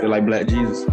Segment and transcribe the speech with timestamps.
[0.00, 0.86] Feel like Black Jesus.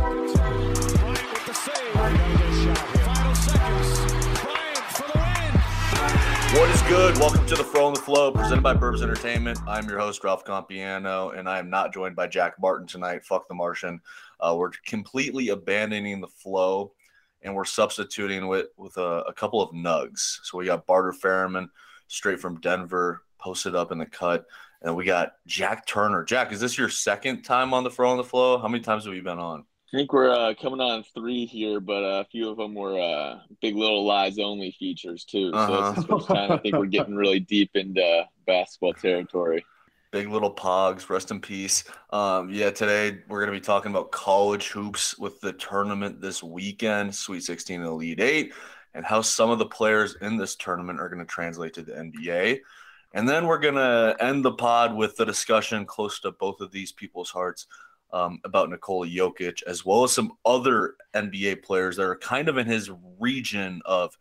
[6.51, 7.17] What is good?
[7.17, 9.59] Welcome to the Fro on the Flow, presented by Burbs Entertainment.
[9.65, 13.23] I'm your host, Ralph Compiano, and I am not joined by Jack Martin tonight.
[13.23, 14.01] Fuck the Martian.
[14.41, 16.91] Uh, we're completely abandoning the flow,
[17.43, 20.39] and we're substituting with with a, a couple of nugs.
[20.43, 21.69] So we got Barter Ferryman,
[22.07, 24.45] straight from Denver, posted up in the cut,
[24.81, 26.23] and we got Jack Turner.
[26.23, 28.57] Jack, is this your second time on the Fro on the Flow?
[28.57, 29.65] How many times have you been on?
[29.93, 32.99] I think we're uh, coming on three here, but uh, a few of them were
[32.99, 35.51] uh, big little lies only features too.
[35.51, 35.93] So Uh-huh.
[35.95, 39.65] it's the first time I think we're getting really deep into basketball territory.
[40.11, 41.83] Big little pogs, rest in peace.
[42.11, 46.43] Um, yeah, today we're going to be talking about college hoops with the tournament this
[46.43, 48.53] weekend, Sweet 16 and Elite 8,
[48.93, 51.93] and how some of the players in this tournament are going to translate to the
[51.93, 52.59] NBA.
[53.13, 56.71] And then we're going to end the pod with the discussion close to both of
[56.71, 57.67] these people's hearts
[58.13, 62.57] um, about Nikola Jokic, as well as some other NBA players that are kind of
[62.57, 64.17] in his region of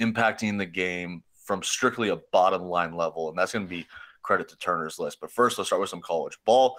[0.00, 3.28] impacting the game from strictly a bottom line level.
[3.28, 3.86] And that's going to be
[4.22, 5.18] credit to Turner's list.
[5.20, 6.78] But first, let's start with some college ball.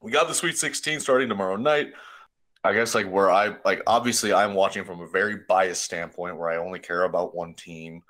[0.00, 1.92] We got the Sweet 16 starting tomorrow night.
[2.64, 6.48] I guess like where I like obviously I'm watching from a very biased standpoint where
[6.48, 8.02] I only care about one team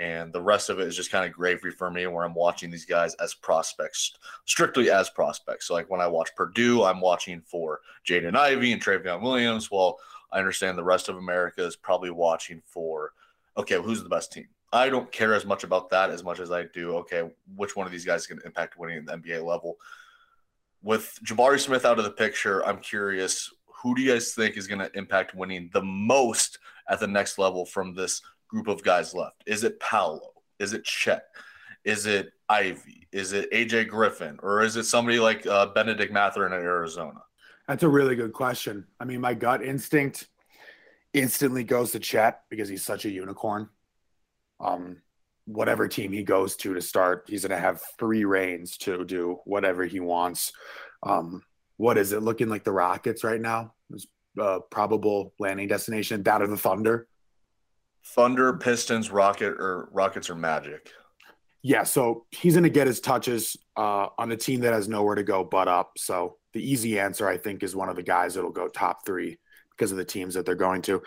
[0.00, 2.70] and the rest of it is just kind of gravy for me where I'm watching
[2.70, 4.14] these guys as prospects,
[4.46, 5.66] strictly as prospects.
[5.66, 9.70] So like when I watch Purdue, I'm watching for Jaden Ivey and Trevion Williams.
[9.70, 9.98] Well,
[10.32, 13.12] I understand the rest of America is probably watching for
[13.58, 14.48] okay, who's the best team?
[14.72, 16.96] I don't care as much about that as much as I do.
[16.98, 19.76] Okay, which one of these guys is going to impact winning at the NBA level?
[20.82, 24.66] With Jabari Smith out of the picture, I'm curious who do you guys think is
[24.66, 29.14] going to impact winning the most at the next level from this group of guys
[29.14, 29.42] left?
[29.46, 30.32] Is it Paolo?
[30.58, 31.24] Is it Chet?
[31.84, 33.08] Is it Ivey?
[33.12, 34.38] Is it AJ Griffin?
[34.42, 37.22] Or is it somebody like uh, Benedict Mathurin in Arizona?
[37.66, 38.86] That's a really good question.
[38.98, 40.28] I mean, my gut instinct
[41.14, 43.68] instantly goes to Chet because he's such a unicorn.
[44.58, 44.98] Um,
[45.46, 49.38] whatever team he goes to to start, he's going to have free reigns to do
[49.44, 50.52] whatever he wants.
[51.02, 51.42] Um,
[51.76, 53.72] what is it looking like the Rockets right now?
[53.90, 54.06] His
[54.38, 57.08] uh, probable landing destination, that of the Thunder.
[58.04, 60.90] Thunder, Pistons, Rocket, or Rockets or Magic?
[61.62, 65.14] Yeah, so he's going to get his touches uh, on a team that has nowhere
[65.14, 65.92] to go but up.
[65.98, 69.38] So the easy answer, I think, is one of the guys that'll go top three
[69.70, 71.02] because of the teams that they're going to.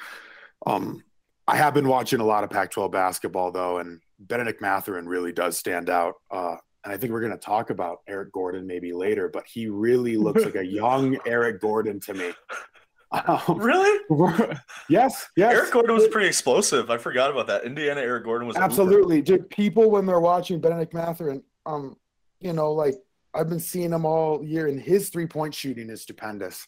[0.65, 1.03] Um,
[1.47, 5.57] I have been watching a lot of Pac-12 basketball though, and Benedict Mathurin really does
[5.57, 6.15] stand out.
[6.31, 9.67] Uh, and I think we're going to talk about Eric Gordon maybe later, but he
[9.67, 12.31] really looks like a young Eric Gordon to me.
[13.13, 13.99] Um, Really?
[14.89, 15.53] yes, yes.
[15.53, 16.89] Eric Gordon was pretty explosive.
[16.89, 17.63] I forgot about that.
[17.63, 18.57] Indiana Eric Gordon was.
[18.57, 19.21] Absolutely.
[19.21, 21.95] Dude, people when they're watching Benedict Mathurin um,
[22.39, 22.95] you know, like
[23.33, 26.67] I've been seeing him all year, and his three point shooting is stupendous.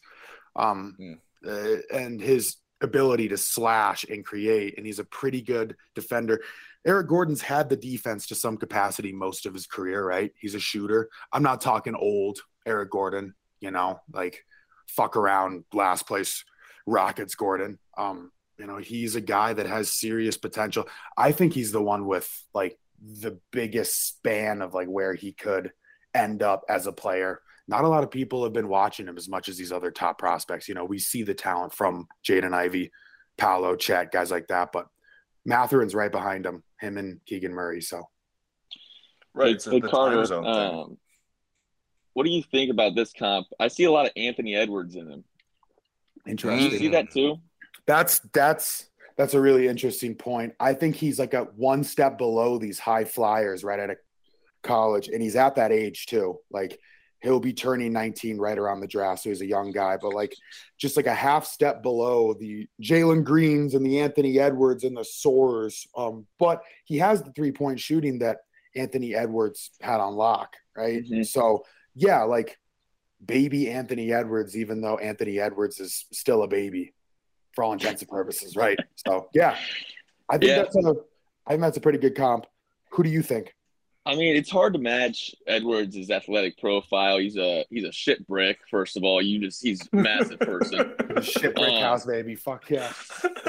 [0.56, 1.12] Um, Hmm.
[1.46, 6.40] uh, and his ability to slash and create, and he's a pretty good defender.
[6.86, 10.32] Eric Gordon's had the defense to some capacity most of his career, right?
[10.38, 11.08] He's a shooter.
[11.32, 14.44] I'm not talking old Eric Gordon, you know, like
[14.88, 16.44] fuck around last place
[16.86, 17.78] Rockets Gordon.
[17.96, 20.88] Um, you know, he's a guy that has serious potential.
[21.16, 25.72] I think he's the one with like the biggest span of like where he could
[26.14, 27.40] end up as a player.
[27.68, 30.18] Not a lot of people have been watching him as much as these other top
[30.18, 30.68] prospects.
[30.68, 32.92] You know, we see the talent from Jaden Ivey,
[33.36, 34.86] Paolo, Chet, guys like that, but
[35.44, 37.80] Mathurin's right behind him, him and Keegan Murray.
[37.82, 38.04] So
[39.34, 39.48] Right.
[39.48, 40.78] Hey, It's hey, the time Carter, zone thing.
[40.80, 40.98] um,
[42.16, 43.46] what do you think about this comp?
[43.60, 45.24] I see a lot of Anthony Edwards in him.
[46.24, 46.70] Do interesting.
[46.72, 47.36] you see that too?
[47.84, 48.88] That's that's
[49.18, 50.54] that's a really interesting point.
[50.58, 53.98] I think he's like a one step below these high flyers right out of
[54.62, 56.40] college, and he's at that age too.
[56.50, 56.78] Like
[57.20, 60.34] he'll be turning 19 right around the draft, so he's a young guy, but like
[60.78, 65.04] just like a half step below the Jalen Greens and the Anthony Edwards and the
[65.04, 65.86] Soars.
[65.94, 68.38] Um, but he has the three point shooting that
[68.74, 71.04] Anthony Edwards had on lock, right?
[71.04, 71.26] Mhm.
[71.26, 71.62] So
[71.96, 72.58] yeah, like
[73.24, 76.92] baby Anthony Edwards, even though Anthony Edwards is still a baby
[77.54, 78.78] for all intents and purposes, right?
[78.94, 79.56] So yeah,
[80.28, 80.56] I think Yeah.
[80.62, 80.94] that's a
[81.46, 82.46] I think that's a pretty good comp.
[82.90, 83.54] Who do you think?
[84.06, 87.18] I mean, it's hard to match Edwards' athletic profile.
[87.18, 88.58] He's a he's a shit brick.
[88.70, 90.94] First of all, you just he's a massive person.
[91.22, 92.36] Shipwreck Um, house, baby.
[92.36, 92.92] Fuck yeah.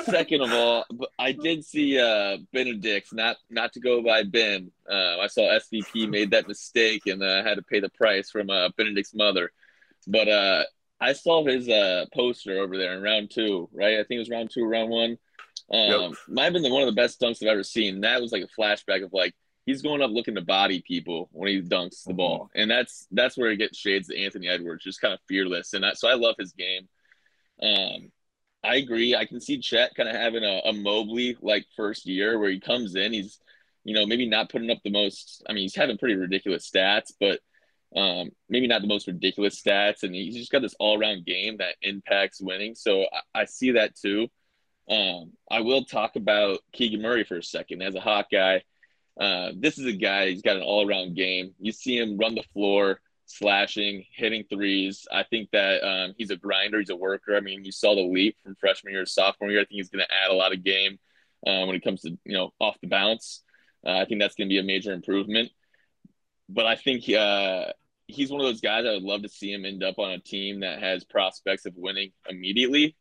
[0.04, 4.71] Second of all, but I did see uh, Benedict, not not to go by Ben.
[4.89, 8.50] Uh, I saw SVP made that mistake and uh, had to pay the price from
[8.50, 9.51] uh, Benedict's mother.
[10.07, 10.63] But uh,
[11.00, 13.95] I saw his uh, poster over there in round two, right?
[14.00, 15.18] I think it was round two, round one.
[15.71, 16.12] Um, Yep.
[16.30, 18.01] Might have been the, one of the best dunks I've ever seen.
[18.01, 19.36] That was like a flashback of like
[19.67, 22.61] he's going up looking to body people when he dunks the ball, mm-hmm.
[22.61, 25.85] and that's that's where he gets shades to Anthony Edwards, just kind of fearless, and
[25.85, 26.87] I, so I love his game.
[27.61, 28.11] Um,
[28.63, 29.15] I agree.
[29.15, 32.59] I can see Chet kind of having a, a Mobley like first year where he
[32.59, 33.39] comes in, he's
[33.83, 35.43] you know maybe not putting up the most.
[35.47, 37.39] I mean, he's having pretty ridiculous stats, but
[37.95, 41.57] um, maybe not the most ridiculous stats, and he's just got this all around game
[41.57, 42.73] that impacts winning.
[42.73, 44.27] So I, I see that too.
[44.89, 48.63] Um, I will talk about Keegan Murray for a second as a hot guy.
[49.19, 51.53] Uh, this is a guy, he's got an all around game.
[51.59, 55.07] You see him run the floor, slashing, hitting threes.
[55.11, 57.35] I think that um, he's a grinder, he's a worker.
[57.35, 59.61] I mean, you saw the leap from freshman year to sophomore year.
[59.61, 60.99] I think he's going to add a lot of game
[61.45, 63.43] uh, when it comes to, you know, off the bounce.
[63.85, 65.49] Uh, I think that's going to be a major improvement.
[66.49, 67.73] But I think uh,
[68.07, 70.19] he's one of those guys I would love to see him end up on a
[70.19, 72.95] team that has prospects of winning immediately.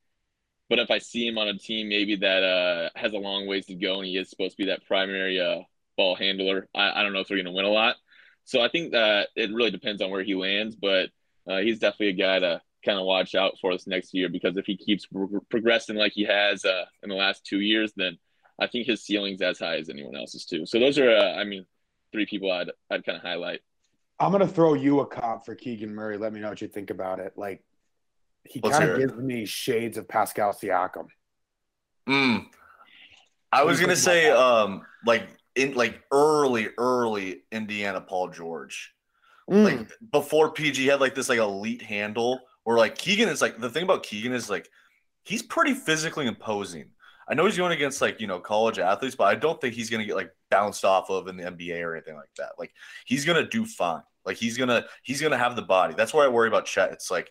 [0.69, 3.67] But if I see him on a team maybe that uh, has a long ways
[3.67, 5.61] to go and he is supposed to be that primary uh,
[5.97, 6.69] ball handler.
[6.75, 7.97] I, I don't know if they're going to win a lot.
[8.45, 11.11] So I think that it really depends on where he lands, but
[11.49, 14.57] uh, he's definitely a guy to kind of watch out for this next year because
[14.57, 18.17] if he keeps pro- progressing like he has uh, in the last two years, then
[18.59, 20.65] I think his ceiling's as high as anyone else's too.
[20.65, 21.67] So those are, uh, I mean,
[22.13, 23.61] three people I'd I'd kind of highlight.
[24.19, 26.17] I'm gonna throw you a comp for Keegan Murray.
[26.17, 27.35] Let me know what you think about it.
[27.37, 27.63] Like
[28.45, 31.09] he kind of gives me shades of Pascal Siakam.
[32.09, 32.47] Mm.
[33.53, 38.95] I was gonna say, um, like in like early, early Indiana Paul George.
[39.51, 39.65] Mm.
[39.65, 43.71] Like before PG had like this like elite handle or like Keegan is like the
[43.71, 44.69] thing about Keegan is like
[45.25, 46.91] he's pretty physically imposing.
[47.29, 49.91] I know he's going against like, you know, college athletes, but I don't think he's
[49.91, 52.53] going to get like bounced off of in the NBA or anything like that.
[52.59, 52.73] Like
[53.05, 54.03] he's going to do fine.
[54.25, 55.95] Like he's going to he's going to have the body.
[55.97, 56.93] That's why I worry about Chet.
[56.93, 57.31] It's like,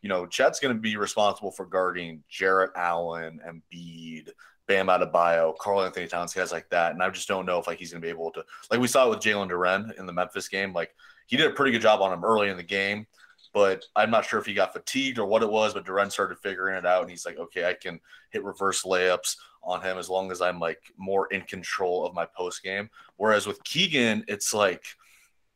[0.00, 4.32] you know, Chet's going to be responsible for guarding Jarrett Allen and Bede,
[4.72, 6.92] Bam Adebayo, Karl Anthony Towns, guys like that.
[6.92, 9.06] And I just don't know if like he's gonna be able to like we saw
[9.06, 10.72] it with Jalen Duren in the Memphis game.
[10.72, 10.94] Like
[11.26, 13.06] he did a pretty good job on him early in the game,
[13.52, 15.74] but I'm not sure if he got fatigued or what it was.
[15.74, 19.36] But Duren started figuring it out, and he's like, okay, I can hit reverse layups
[19.62, 22.88] on him as long as I'm like more in control of my post game.
[23.18, 24.86] Whereas with Keegan, it's like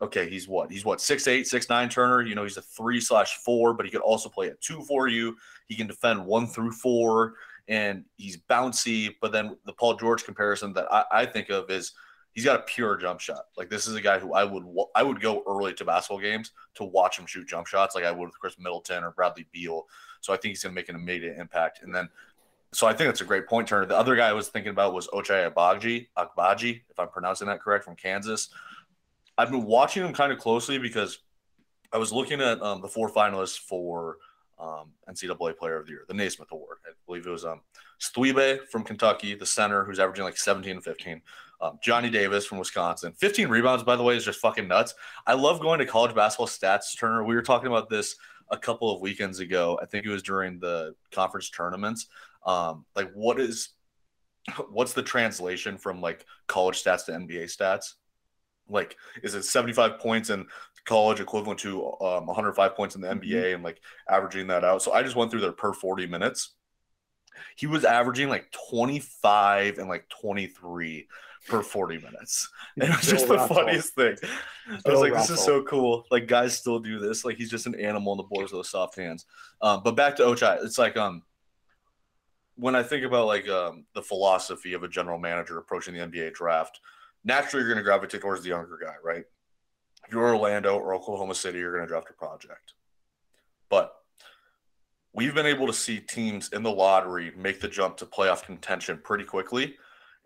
[0.02, 0.70] okay, he's what?
[0.70, 2.20] He's what, six eight, six nine Turner.
[2.20, 5.08] You know, he's a three slash four, but he could also play a two for
[5.08, 5.34] you.
[5.68, 7.32] He can defend one through four
[7.68, 9.14] and he's bouncy.
[9.20, 11.92] But then the Paul George comparison that I, I, think of is
[12.32, 13.46] he's got a pure jump shot.
[13.56, 14.64] Like this is a guy who I would
[14.94, 18.12] I would go early to basketball games to watch him shoot jump shots, like I
[18.12, 19.86] would with Khris Middleton or Bradley Beal.
[20.20, 21.82] So I think he's going to make an immediate impact.
[21.82, 22.08] And then,
[22.72, 23.86] so I think that's a great point, Turner.
[23.86, 27.60] The other guy I was thinking about was Ochai Agbaji, Agbaji, if I'm pronouncing that
[27.60, 28.50] correct, from Kansas.
[29.38, 31.18] I've been watching him kind of closely because
[31.92, 34.16] I was looking at um, the four finalists for
[34.58, 36.78] um, NCAA Player of the Year, the Naismith Award.
[36.86, 37.60] I believe it was um,
[38.70, 41.22] from Kentucky, the center, who's averaging like 17 and 15.
[41.60, 43.12] Um, Johnny Davis from Wisconsin.
[43.12, 44.94] 15 rebounds, by the way, is just fucking nuts.
[45.26, 47.24] I love going to college basketball stats, Turner.
[47.24, 48.16] We were talking about this
[48.50, 49.78] a couple of weekends ago.
[49.82, 52.06] I think it was during the conference tournaments.
[52.44, 53.70] Um, like, what is
[54.70, 57.94] what's the translation from like college stats to NBA stats?
[58.68, 60.46] Like, is it 75 points in
[60.86, 63.54] college equivalent to um, 105 points in the NBA mm-hmm.
[63.56, 64.82] and like averaging that out.
[64.82, 66.54] So I just went through their per 40 minutes.
[67.56, 71.06] He was averaging like 25 and like 23
[71.48, 72.48] per 40 minutes.
[72.78, 74.16] And it was just the funniest thing.
[74.68, 76.04] I was like, this is so cool.
[76.10, 77.24] Like guys still do this.
[77.24, 79.24] Like he's just an animal in the boards with those soft hands.
[79.62, 81.22] Um, but back to Ochai, it's like um
[82.56, 86.34] when I think about like um, the philosophy of a general manager approaching the NBA
[86.34, 86.80] draft,
[87.24, 89.24] naturally you're going to gravitate towards the younger guy, right?
[90.10, 92.74] You're Orlando or Oklahoma City, you're going to draft a project.
[93.68, 93.92] But
[95.12, 99.00] we've been able to see teams in the lottery make the jump to playoff contention
[99.02, 99.76] pretty quickly.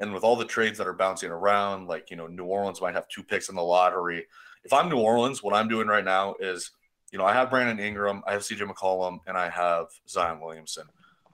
[0.00, 2.94] And with all the trades that are bouncing around, like, you know, New Orleans might
[2.94, 4.26] have two picks in the lottery.
[4.64, 6.70] If I'm New Orleans, what I'm doing right now is,
[7.12, 10.84] you know, I have Brandon Ingram, I have CJ McCollum, and I have Zion Williamson.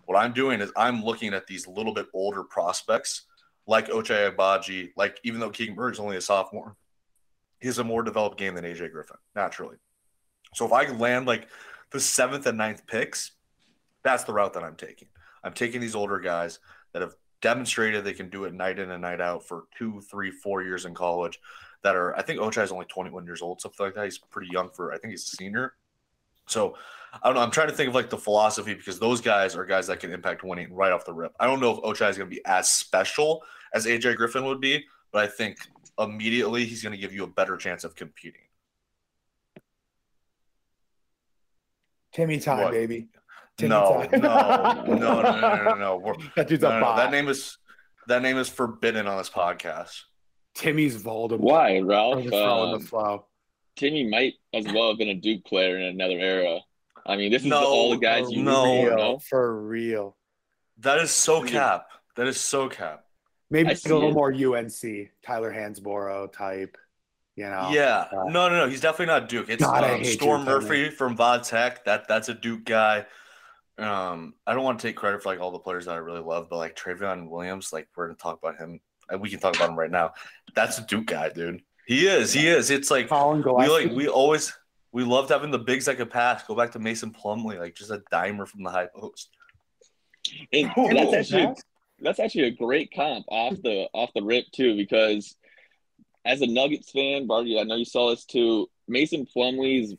[0.07, 3.27] What I'm doing is I'm looking at these little bit older prospects
[3.67, 6.77] like Ochai Agbaji, like even though Keegan Murray's only a sophomore,
[7.61, 9.77] he's a more developed game than AJ Griffin, naturally.
[10.55, 11.49] So if I land like
[11.91, 13.33] the seventh and ninth picks,
[14.03, 15.09] that's the route that I'm taking.
[15.43, 16.59] I'm taking these older guys
[16.93, 20.31] that have demonstrated they can do it night in and night out for two, three,
[20.31, 21.39] four years in college.
[21.83, 24.05] That are, I think Ochai is only 21 years old, something like that.
[24.05, 25.75] He's pretty young for, I think he's a senior.
[26.47, 26.77] So
[27.23, 27.43] I don't know.
[27.43, 30.13] I'm trying to think of like the philosophy because those guys are guys that can
[30.13, 31.33] impact winning right off the rip.
[31.39, 33.43] I don't know if Ochai is going to be as special
[33.75, 35.59] as AJ Griffin would be, but I think
[35.99, 38.41] immediately he's going to give you a better chance of competing.
[42.13, 42.73] Timmy time, what?
[42.73, 43.09] baby.
[43.59, 44.21] Timmy no, time.
[44.21, 44.29] no,
[44.95, 46.17] no, no, no, no, no, no.
[46.37, 47.59] that dude's no, a no, That name is
[48.07, 50.03] that name is forbidden on this podcast.
[50.55, 51.41] Timmy's Voldemort.
[51.41, 52.25] Why, Or Ralph?
[52.25, 53.27] the throw Um, the flow.
[53.77, 56.61] Timmy might as well have been a Duke player in another era.
[57.05, 58.65] I mean, this is No, all the guys For you no.
[58.65, 59.19] remember, real, no?
[59.19, 60.17] for real.
[60.79, 61.87] That is so cap.
[62.17, 63.05] That is so cap.
[63.51, 64.15] Maybe a little it.
[64.15, 66.77] more UNC, Tyler Hansbrough type.
[67.37, 67.69] You know.
[67.71, 68.69] Yeah, uh, no, no, no.
[68.69, 69.51] He's definitely not Duke.
[69.51, 71.85] It's God, um, Storm Duke, Murphy from Va Tech.
[71.85, 73.07] That that's a Duke guy.
[73.79, 76.21] Um, I don't want to take credit for like all the players that I really
[76.21, 78.81] love, but like Trevion Williams, like we're gonna talk about him.
[79.21, 80.15] We can talk about him right now.
[80.55, 81.63] That's a Duke guy, dude.
[81.87, 82.33] He is.
[82.33, 82.71] He is.
[82.71, 84.53] It's like Colin we like we always
[84.93, 86.43] we loved having the bigs that could pass.
[86.45, 89.29] Go back to Mason Plumlee, like just a dimer from the high post.
[90.53, 91.55] And Oh, that's actually
[92.01, 95.35] that's actually a great comp off the off the rip too, because
[96.25, 98.69] as a Nuggets fan, Barty, I know you saw this too.
[98.89, 99.95] Mason Plumlee's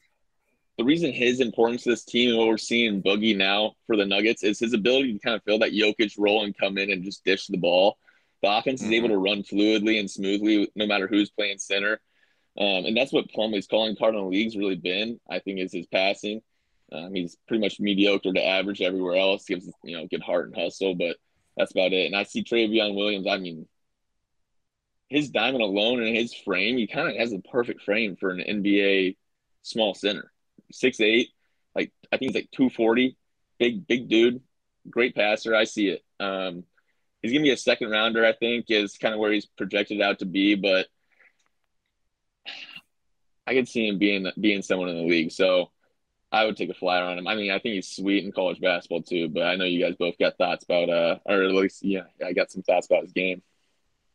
[0.78, 3.96] the reason his importance to this team and what we're seeing in Boogie now for
[3.96, 6.92] the Nuggets is his ability to kind of fill that Jokic role and come in
[6.92, 7.98] and just dish the ball.
[8.44, 12.00] The offense is able to run fluidly and smoothly no matter who's playing center.
[12.60, 15.74] Um, and that's what Plumlee's calling card in the league's really been, I think, is
[15.74, 16.42] his passing.
[16.92, 19.46] Um, he's pretty much mediocre to average everywhere else.
[19.46, 21.18] Gives you know good heart and hustle, but
[21.58, 22.06] that's about it.
[22.06, 23.28] And I see Trevion Williams.
[23.28, 23.68] I mean,
[25.10, 28.40] his diamond alone and his frame, he kind of has the perfect frame for an
[28.40, 29.18] NBA
[29.64, 30.32] small center.
[30.72, 31.30] Six eight,
[31.76, 33.18] like I think he's like two forty,
[33.58, 34.42] big big dude,
[34.90, 35.56] great passer.
[35.56, 36.04] I see it.
[36.20, 36.66] Um,
[37.22, 38.26] he's gonna be a second rounder.
[38.26, 40.88] I think is kind of where he's projected out to be, but
[43.46, 45.32] I could see him being being someone in the league.
[45.32, 45.72] So
[46.32, 47.28] I would take a flyer on him.
[47.28, 49.96] I mean, I think he's sweet in college basketball too, but I know you guys
[49.98, 53.14] both got thoughts about uh or at least yeah, I got some thoughts about his
[53.14, 53.42] game.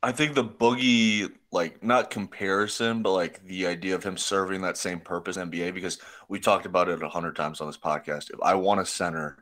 [0.04, 4.76] I think the boogie, like not comparison, but like the idea of him serving that
[4.76, 8.30] same purpose NBA, because we talked about it a hundred times on this podcast.
[8.30, 9.38] If I want a center,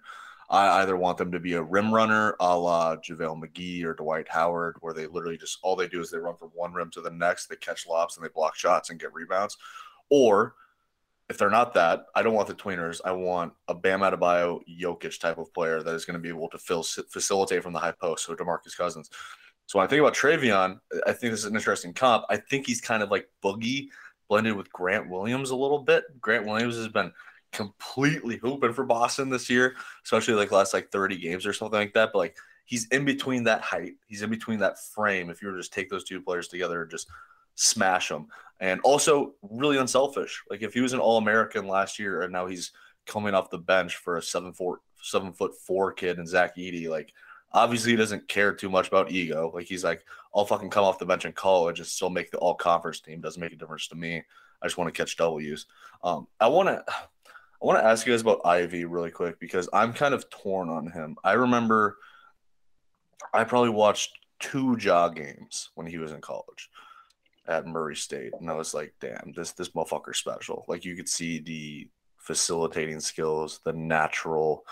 [0.50, 4.28] I either want them to be a rim runner a la JaVale McGee or Dwight
[4.28, 7.00] Howard, where they literally just all they do is they run from one rim to
[7.00, 9.56] the next, they catch lobs and they block shots and get rebounds.
[10.10, 10.56] Or
[11.30, 13.00] if they're not that, I don't want the tweeners.
[13.04, 16.48] I want a Bam Adebayo, Jokic type of player that is going to be able
[16.48, 18.26] to fill, facilitate from the high post.
[18.26, 19.08] So Demarcus Cousins.
[19.66, 22.24] So when I think about Trevion, I think this is an interesting comp.
[22.28, 23.90] I think he's kind of like Boogie
[24.28, 26.02] blended with Grant Williams a little bit.
[26.20, 27.12] Grant Williams has been
[27.52, 31.94] completely hooping for Boston this year, especially like last like 30 games or something like
[31.94, 32.10] that.
[32.12, 35.30] But like he's in between that height, he's in between that frame.
[35.30, 37.06] If you were to just take those two players together and just
[37.54, 38.26] smash them,
[38.60, 40.42] and also really unselfish.
[40.50, 42.72] Like if he was an All American last year and now he's
[43.06, 46.88] coming off the bench for a seven four seven foot four kid and Zach Edey,
[46.88, 47.12] like
[47.52, 49.50] obviously he doesn't care too much about ego.
[49.52, 52.38] Like he's like, I'll fucking come off the bench in college and still make the
[52.38, 53.20] all conference team.
[53.20, 54.22] Doesn't make a difference to me.
[54.62, 55.66] I just want to catch W's.
[56.04, 56.84] Um, I want to.
[57.62, 60.70] I want to ask you guys about Ivey really quick because I'm kind of torn
[60.70, 61.16] on him.
[61.22, 61.98] I remember
[63.34, 66.70] I probably watched two Ja games when he was in college
[67.46, 71.08] at Murray State, and I was like, "Damn, this this motherfucker's special." Like you could
[71.08, 74.64] see the facilitating skills, the natural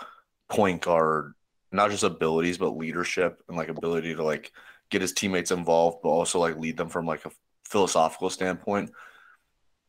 [0.49, 1.33] point guard,
[1.71, 4.51] not just abilities but leadership and like ability to like
[4.89, 7.31] get his teammates involved, but also like lead them from like a
[7.65, 8.91] philosophical standpoint.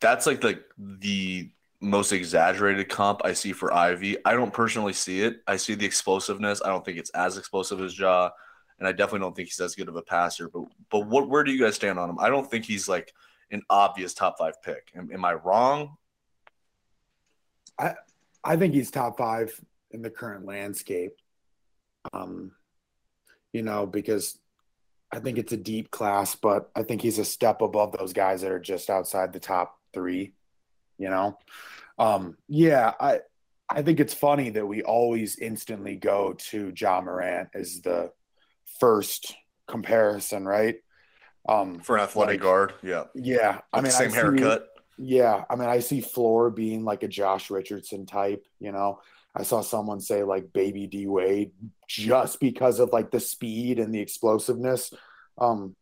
[0.00, 4.18] That's like the the most exaggerated comp I see for Ivey.
[4.24, 5.40] I don't personally see it.
[5.46, 6.60] I see the explosiveness.
[6.62, 8.30] I don't think it's as explosive as Ja,
[8.80, 10.48] and I definitely don't think he's as good of a passer.
[10.48, 12.18] But but what where do you guys stand on him?
[12.18, 13.12] I don't think he's like
[13.52, 14.90] an obvious top five pick.
[14.96, 15.96] Am, am I wrong?
[18.42, 19.58] I think he's top five
[19.90, 21.12] in the current landscape.
[22.12, 22.52] Um,
[23.52, 24.38] you know, because
[25.12, 28.42] I think it's a deep class, but I think he's a step above those guys
[28.42, 30.32] that are just outside the top three.
[30.98, 31.38] You know,
[31.98, 33.20] um, yeah, I
[33.68, 38.12] I think it's funny that we always instantly go to Ja Morant as the
[38.78, 39.34] first
[39.66, 40.76] comparison, right?
[41.48, 43.04] Um, For an athletic like, guard, yeah.
[43.14, 44.68] Yeah, I mean, same I see- haircut.
[44.98, 48.44] yeah, I mean, I see Floor being like a Josh Richardson type.
[48.58, 49.00] You know,
[49.34, 51.52] I saw someone say like Baby D Wade
[51.88, 54.92] just because of like the speed and the explosiveness.
[55.38, 55.74] Um,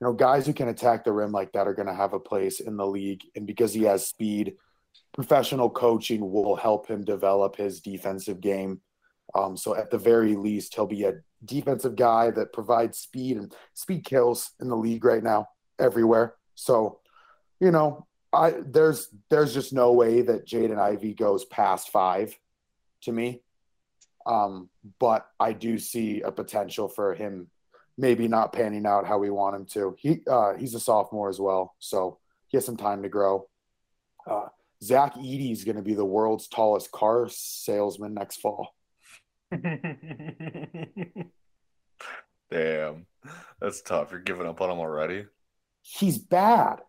[0.00, 2.20] you know, guys who can attack the rim like that are going to have a
[2.20, 4.56] place in the league, and because he has speed,
[5.14, 8.80] professional coaching will help him develop his defensive game.
[9.34, 11.14] Um, so at the very least, he'll be a
[11.46, 15.48] defensive guy that provides speed and speed kills in the league right now
[15.78, 16.34] everywhere.
[16.54, 17.00] So,
[17.60, 22.36] you know, I there's there's just no way that Jaden Ivey goes past five
[23.02, 23.42] to me.
[24.26, 27.48] Um, but I do see a potential for him
[27.96, 29.96] maybe not panning out how we want him to.
[29.98, 33.48] He uh, he's a sophomore as well, so he has some time to grow.
[34.28, 34.48] Uh,
[34.82, 38.75] Zach Edey is going to be the world's tallest car salesman next fall.
[42.50, 43.06] Damn,
[43.60, 44.10] that's tough.
[44.12, 45.26] You're giving up on him already.
[45.82, 46.80] he's bad.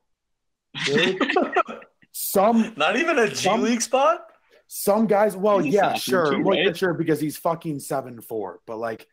[2.12, 4.22] Some Not even a G Some- League spot?
[4.70, 6.76] some guys, well, He's yeah, sure, too, well, yeah, right?
[6.78, 8.60] sure, because he's fucking seven four.
[8.68, 9.08] But like,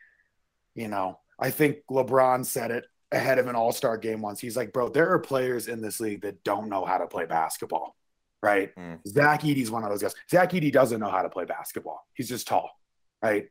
[0.75, 2.83] you know, I think LeBron said it
[3.13, 4.41] ahead of an All Star game once.
[4.41, 7.25] He's like, bro, there are players in this league that don't know how to play
[7.25, 7.95] basketball,
[8.43, 8.75] right?
[8.75, 8.99] Mm.
[9.07, 10.13] Zach Edey's one of those guys.
[10.29, 12.05] Zach Edey doesn't know how to play basketball.
[12.15, 12.69] He's just tall,
[13.21, 13.49] right?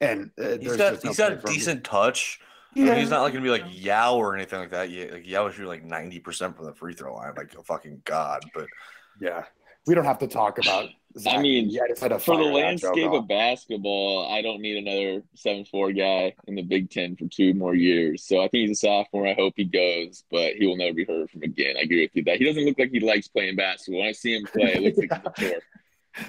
[0.00, 1.54] And uh, He's there's got he's got a for him.
[1.54, 2.40] decent touch.
[2.76, 2.84] I Yeah.
[2.86, 4.90] mean, he's not like gonna be like Yao or anything like that.
[4.90, 8.02] Yeah, like Yao shoot like ninety percent from the free throw line, like a fucking
[8.04, 8.42] god.
[8.54, 8.66] But
[9.20, 9.44] Yeah,
[9.86, 10.88] we don't have to talk about.
[11.18, 11.72] Zach mean, Edey.
[11.72, 15.90] Yeah, just had to For the landscape of basketball, I don't need another seven four
[15.92, 18.24] guy in the Big Ten for two more years.
[18.24, 19.26] So I think he's a sophomore.
[19.26, 21.74] I hope he goes, but he will never be heard from again.
[21.76, 24.00] I agree with you that he doesn't look like he likes playing basketball.
[24.02, 25.60] When I see him play, it looks like he's a tour.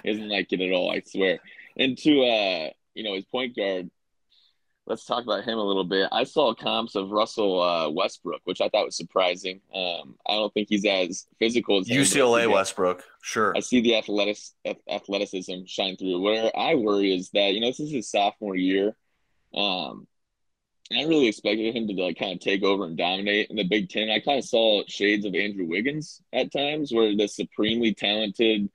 [0.04, 0.90] He doesn't like it at all.
[0.92, 1.40] I swear.
[1.78, 3.90] And to uh, you know, his point guard.
[4.88, 6.10] Let's talk about him a little bit.
[6.12, 9.62] I saw comps of Russell uh, Westbrook, which I thought was surprising.
[9.74, 13.54] Um, I don't think he's as physical as him, UCLA think Westbrook, sure.
[13.56, 14.38] I see the athletic
[14.90, 16.20] athleticism shine through.
[16.20, 18.96] Where I worry is that you know this is his sophomore year.
[19.54, 20.08] Um,
[20.92, 23.90] I really expected him to like kind of take over and dominate in the Big
[23.90, 24.10] Ten.
[24.10, 28.70] I kind of saw shades of Andrew Wiggins at times, where the supremely talented,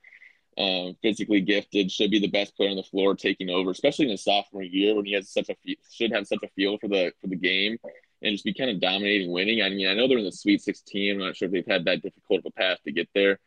[0.58, 4.12] um, physically gifted should be the best player on the floor, taking over, especially in
[4.12, 5.56] his sophomore year when he has such a
[5.90, 7.78] should have such a feel for the for the game
[8.22, 9.62] and just be kind of dominating, winning.
[9.62, 11.12] I mean, I know they're in the Sweet 16.
[11.12, 13.38] I'm not sure if they've had that difficult of a path to get there.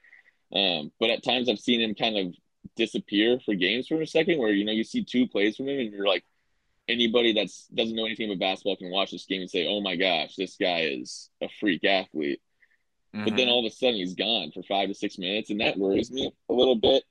[0.54, 2.36] Um, but at times I've seen him kind of
[2.76, 5.80] disappear for games for a second where, you know, you see two plays from him
[5.80, 6.24] and you're like,
[6.88, 9.96] anybody that's doesn't know anything about basketball can watch this game and say, oh my
[9.96, 12.42] gosh, this guy is a freak athlete.
[13.12, 13.52] But then Mhm.
[13.52, 16.32] all of a sudden he's gone for five to six minutes, and that worries me
[16.50, 17.04] a little bit.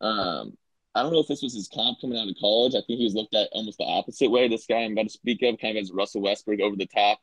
[0.00, 0.56] Um,
[0.94, 2.74] I don't know if this was his comp coming out of college.
[2.74, 4.46] I think he was looked at almost the opposite way.
[4.48, 7.20] This guy I'm about to speak of kind of as Russell Westbrook over the top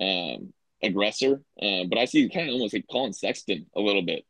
[0.00, 1.42] um, aggressor.
[1.60, 4.24] Uh, but I see kind of almost like Collin Sexton a little bit.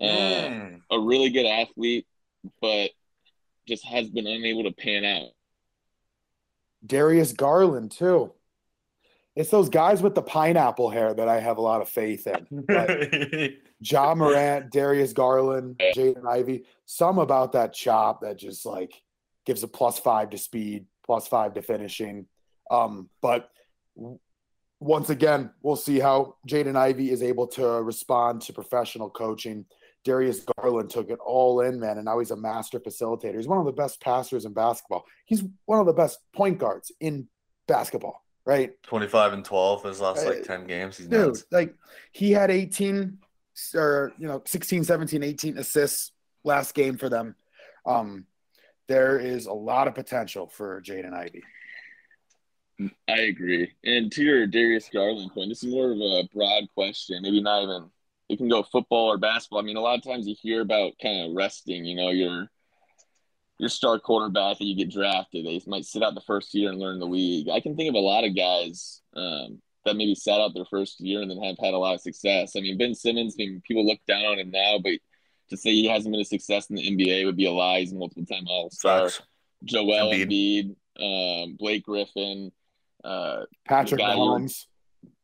[0.00, 0.80] Uh, Mm.
[0.90, 2.06] A really good athlete,
[2.60, 2.92] but
[3.66, 5.30] just has been unable to pan out.
[6.86, 8.32] Darius Garland too.
[9.38, 12.64] It's those guys with the pineapple hair that I have a lot of faith in.
[12.66, 19.00] But Ja Morant, Darius Garland, Jaden Ivey, some about that chop that just like
[19.46, 22.26] gives a plus five to speed, plus five to finishing.
[22.68, 23.48] Um, but
[24.80, 29.66] once again, we'll see how Jaden Ivey is able to respond to professional coaching.
[30.04, 33.36] Darius Garland took it all in, man, and now he's a master facilitator.
[33.36, 35.04] He's one of the best passers in basketball.
[35.26, 37.28] He's one of the best point guards in
[37.68, 38.82] basketball, right?
[38.82, 40.96] 25 and 12 his last like Uh, 10 games.
[40.96, 41.44] He's dude nuts.
[41.52, 41.74] like
[42.12, 43.18] he had 18
[43.74, 46.12] or you know 16 17 18 assists
[46.44, 47.34] last game for them
[47.84, 48.24] um
[48.86, 51.42] there is a lot of potential for jaden ivey
[53.08, 53.72] I agree.
[53.82, 57.20] And to your Darius Garland point, this is more of a broad question.
[57.22, 57.90] Maybe not even
[58.28, 59.58] it can go football or basketball.
[59.58, 62.46] I mean, a lot of times you hear about kind of resting, you know, your
[63.58, 65.44] your star quarterback that you get drafted.
[65.44, 67.48] They might sit out the first year and learn the league.
[67.48, 71.00] I can think of a lot of guys um, that maybe sat out their first
[71.00, 72.54] year and then have had a lot of success.
[72.56, 74.92] I mean, Ben Simmons, I mean, people look down on him now, but
[75.50, 77.80] to say he hasn't been a success in the NBA would be a lie.
[77.80, 79.10] He's multiple time All Star.
[79.64, 80.76] Joel Embiid.
[81.00, 82.52] Embiid, um, Blake Griffin,
[83.02, 84.66] uh, patrick guy mahomes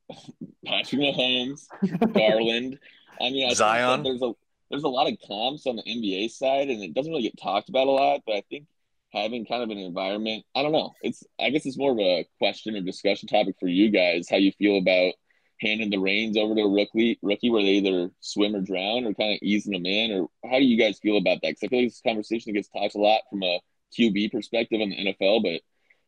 [0.66, 1.66] Patrick Mahomes,
[2.12, 2.78] Garland.
[3.20, 4.02] I mean, I Zion.
[4.02, 4.32] there's a
[4.70, 7.68] there's a lot of comps on the NBA side, and it doesn't really get talked
[7.68, 8.20] about a lot.
[8.26, 8.66] But I think
[9.12, 10.92] having kind of an environment, I don't know.
[11.02, 14.28] It's I guess it's more of a question or discussion topic for you guys.
[14.28, 15.14] How you feel about
[15.60, 19.14] handing the reins over to a rookie, rookie where they either swim or drown, or
[19.14, 21.50] kind of easing them in, or how do you guys feel about that?
[21.50, 23.60] Because I feel like this conversation gets talked a lot from a
[23.98, 25.60] QB perspective on the NFL, but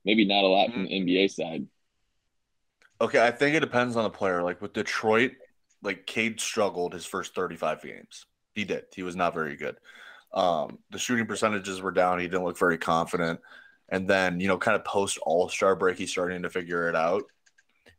[0.04, 1.66] maybe not a lot from the NBA side.
[3.00, 4.42] Okay, I think it depends on the player.
[4.42, 5.32] Like with Detroit,
[5.82, 8.26] like Cade struggled his first 35 games.
[8.56, 8.86] He did.
[8.94, 9.76] He was not very good.
[10.32, 12.18] Um, the shooting percentages were down.
[12.18, 13.38] He didn't look very confident.
[13.90, 16.96] And then, you know, kind of post All Star break, he's starting to figure it
[16.96, 17.24] out.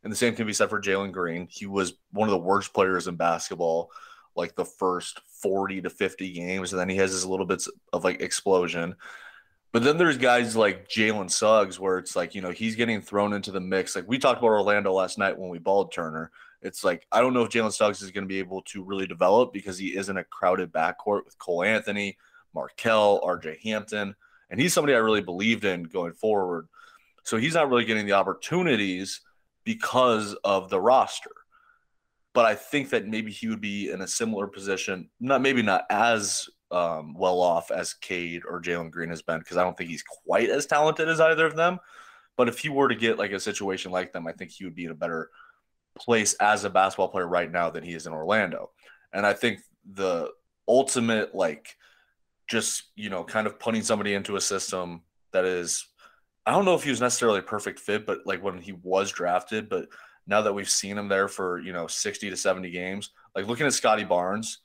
[0.02, 1.46] And the same can be said for Jalen Green.
[1.48, 3.90] He was one of the worst players in basketball,
[4.34, 6.72] like the first 40 to 50 games.
[6.72, 8.96] And then he has his little bits of like explosion.
[9.72, 13.32] But then there's guys like Jalen Suggs, where it's like, you know, he's getting thrown
[13.32, 13.94] into the mix.
[13.94, 16.32] Like we talked about Orlando last night when we balled Turner.
[16.60, 19.06] It's like, I don't know if Jalen Suggs is going to be able to really
[19.06, 22.18] develop because he isn't a crowded backcourt with Cole Anthony,
[22.54, 24.14] Markelle, RJ Hampton.
[24.50, 26.68] And he's somebody I really believed in going forward.
[27.22, 29.20] So he's not really getting the opportunities
[29.64, 31.30] because of the roster.
[32.32, 35.84] But I think that maybe he would be in a similar position, not maybe not
[35.90, 39.90] as um, well off as Cade or Jalen Green has been, because I don't think
[39.90, 41.78] he's quite as talented as either of them.
[42.36, 44.74] But if he were to get like a situation like them, I think he would
[44.74, 45.30] be in a better
[45.98, 48.70] place as a basketball player right now than he is in Orlando.
[49.12, 49.60] And I think
[49.92, 50.30] the
[50.66, 51.76] ultimate, like,
[52.48, 55.86] just, you know, kind of putting somebody into a system that is,
[56.46, 59.12] I don't know if he was necessarily a perfect fit, but like when he was
[59.12, 59.88] drafted, but
[60.26, 63.66] now that we've seen him there for, you know, 60 to 70 games, like looking
[63.66, 64.60] at Scottie Barnes,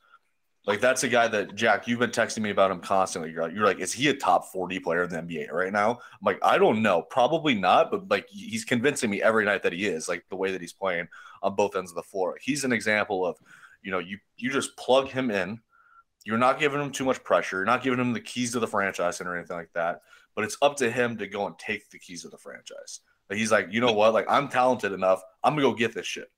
[0.66, 3.32] like that's a guy that Jack, you've been texting me about him constantly.
[3.32, 5.92] You're like, you're like, is he a top 40 player in the NBA right now?
[5.92, 9.74] I'm like, I don't know, probably not, but like he's convincing me every night that
[9.74, 11.08] he is, like the way that he's playing
[11.42, 12.38] on both ends of the floor.
[12.42, 13.38] He's an example of,
[13.82, 15.60] you know, you you just plug him in.
[16.26, 17.58] You're not giving him too much pressure.
[17.58, 20.00] You're not giving him the keys to the franchise or anything like that.
[20.36, 23.02] But it's up to him to go and take the keys of the franchise.
[23.30, 24.14] He's like, you know what?
[24.14, 25.22] Like I'm talented enough.
[25.44, 26.32] I'm gonna go get this shit.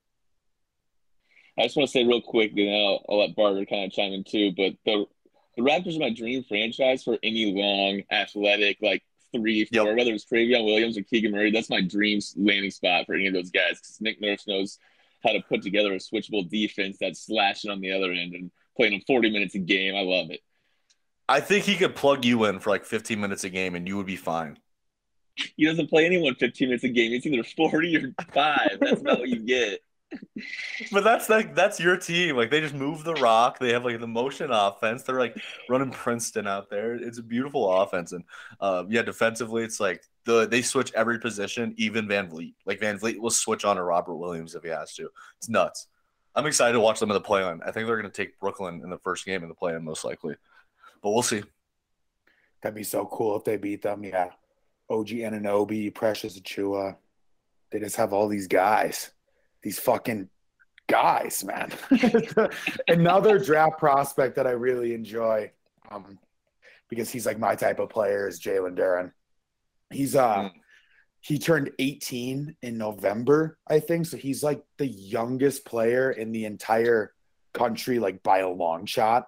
[1.58, 4.12] I just want to say real quick, and I'll, I'll let Barter kind of chime
[4.12, 4.52] in too.
[4.56, 5.06] But the
[5.56, 9.98] the Raptors are my dream franchise for any long, athletic, like three, four, yep.
[9.98, 11.52] whether it's Trevion Williams or Keegan Murray.
[11.52, 14.80] That's my dream landing spot for any of those guys because Nick Nurse knows
[15.24, 18.94] how to put together a switchable defense that's slashing on the other end and playing
[18.94, 19.96] them 40 minutes a game.
[19.96, 20.42] I love it.
[21.28, 23.98] I think he could plug you in for like 15 minutes a game and you
[23.98, 24.60] would be fine.
[25.56, 27.12] He doesn't play anyone 15 minutes a game.
[27.14, 28.78] It's either 40 or five.
[28.80, 29.80] That's not what you get
[30.92, 32.36] but that's like that's your team.
[32.36, 33.60] Like they just move the rock.
[33.60, 35.04] They have like the motion offense.
[35.04, 35.38] They're like
[35.70, 36.96] running Princeton out there.
[36.96, 38.12] It's a beautiful offense.
[38.12, 38.24] And
[38.60, 42.54] um, yeah, defensively, it's like the they switch every position, even VanVleet.
[42.66, 45.10] Like VanVleet will switch on to Robert Williams if he has to.
[45.38, 45.88] It's nuts.
[46.36, 47.62] I'm excited to watch them in the play-in.
[47.62, 50.36] I think they're gonna take Brooklyn in the first game in the play-in, most likely.
[51.02, 51.44] But we'll see.
[52.62, 54.04] That'd be so cool if they beat them.
[54.04, 54.32] Yeah.
[54.90, 56.98] OG Anunoby, Precious Achiuwa.
[57.72, 59.12] They just have all these guys
[59.66, 60.30] these fucking
[60.88, 61.72] guys, man.
[62.88, 65.52] Another draft prospect that I really enjoy,
[65.90, 66.20] um,
[66.88, 69.12] because he's like my type of player, is Jalen Duren.
[69.90, 70.52] He's uh mm.
[71.20, 74.06] he turned 18 in November, I think.
[74.06, 77.12] So he's like the youngest player in the entire
[77.54, 79.28] country, like by a long shot.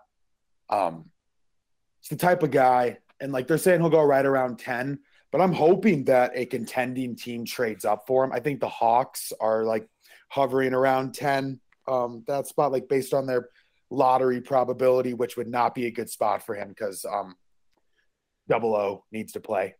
[0.70, 1.10] Um,
[2.00, 5.00] it's the type of guy, and like they're saying he'll go right around 10.
[5.32, 8.32] But I'm hoping that a contending team trades up for him.
[8.32, 9.88] I think the Hawks are like
[10.28, 11.60] hovering around 10.
[11.88, 13.50] Um, that spot, like based on their
[13.90, 17.36] lottery probability, which would not be a good spot for him because um,
[18.50, 19.76] Double O needs to play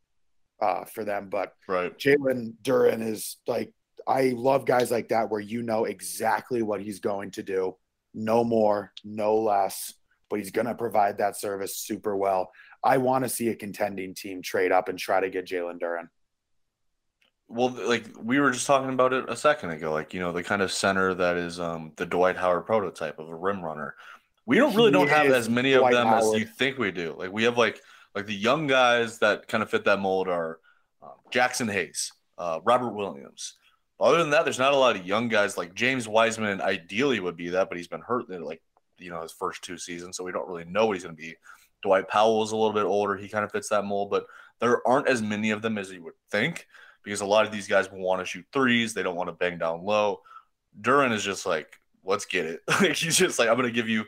[0.62, 1.30] uh, for them.
[1.30, 1.98] But right.
[1.98, 3.74] Jalen Duren is like,
[4.08, 7.76] I love guys like that where you know exactly what he's going to do,
[8.14, 9.94] no more, no less,
[10.30, 12.52] but he's going to provide that service super well.
[12.84, 16.08] I want to see a contending team trade up and try to get Jalen Duren.
[17.50, 20.44] Well, like we were just talking about it a second ago, like you know the
[20.44, 23.96] kind of center that is um, the Dwight Howard prototype of a rim runner.
[24.46, 26.36] We don't really he don't have as many Dwight of them Howard.
[26.36, 27.16] as you think we do.
[27.18, 27.80] Like we have like
[28.14, 30.60] like the young guys that kind of fit that mold are
[31.02, 33.56] um, Jaxson Hayes, uh, Robert Williams.
[34.00, 36.62] Other than that, there's not a lot of young guys like James Wiseman.
[36.62, 38.62] Ideally, would be that, but he's been hurt in like
[38.98, 41.22] you know his first two seasons, so we don't really know what he's going to
[41.22, 41.36] be.
[41.82, 44.26] Dwight Powell is a little bit older; he kind of fits that mold, but
[44.60, 46.68] there aren't as many of them as you would think
[47.08, 48.94] because a lot of these guys want to shoot threes.
[48.94, 50.20] They don't want to bang down low.
[50.82, 52.62] Duren is just like, let's get it.
[52.68, 54.04] like he's just like, I'm gonna give you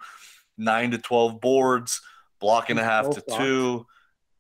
[0.57, 2.01] nine to twelve boards,
[2.39, 3.87] block and a half to two,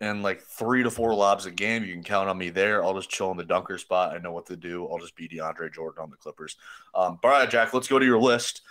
[0.01, 1.85] and like three to four lobs a game.
[1.85, 2.83] You can count on me there.
[2.83, 4.13] I'll just chill in the dunker spot.
[4.13, 4.89] I know what to do.
[4.89, 6.57] I'll just be DeAndre Jordan on the Clippers.
[6.93, 8.61] Um, all right, Jack, let's go to your list.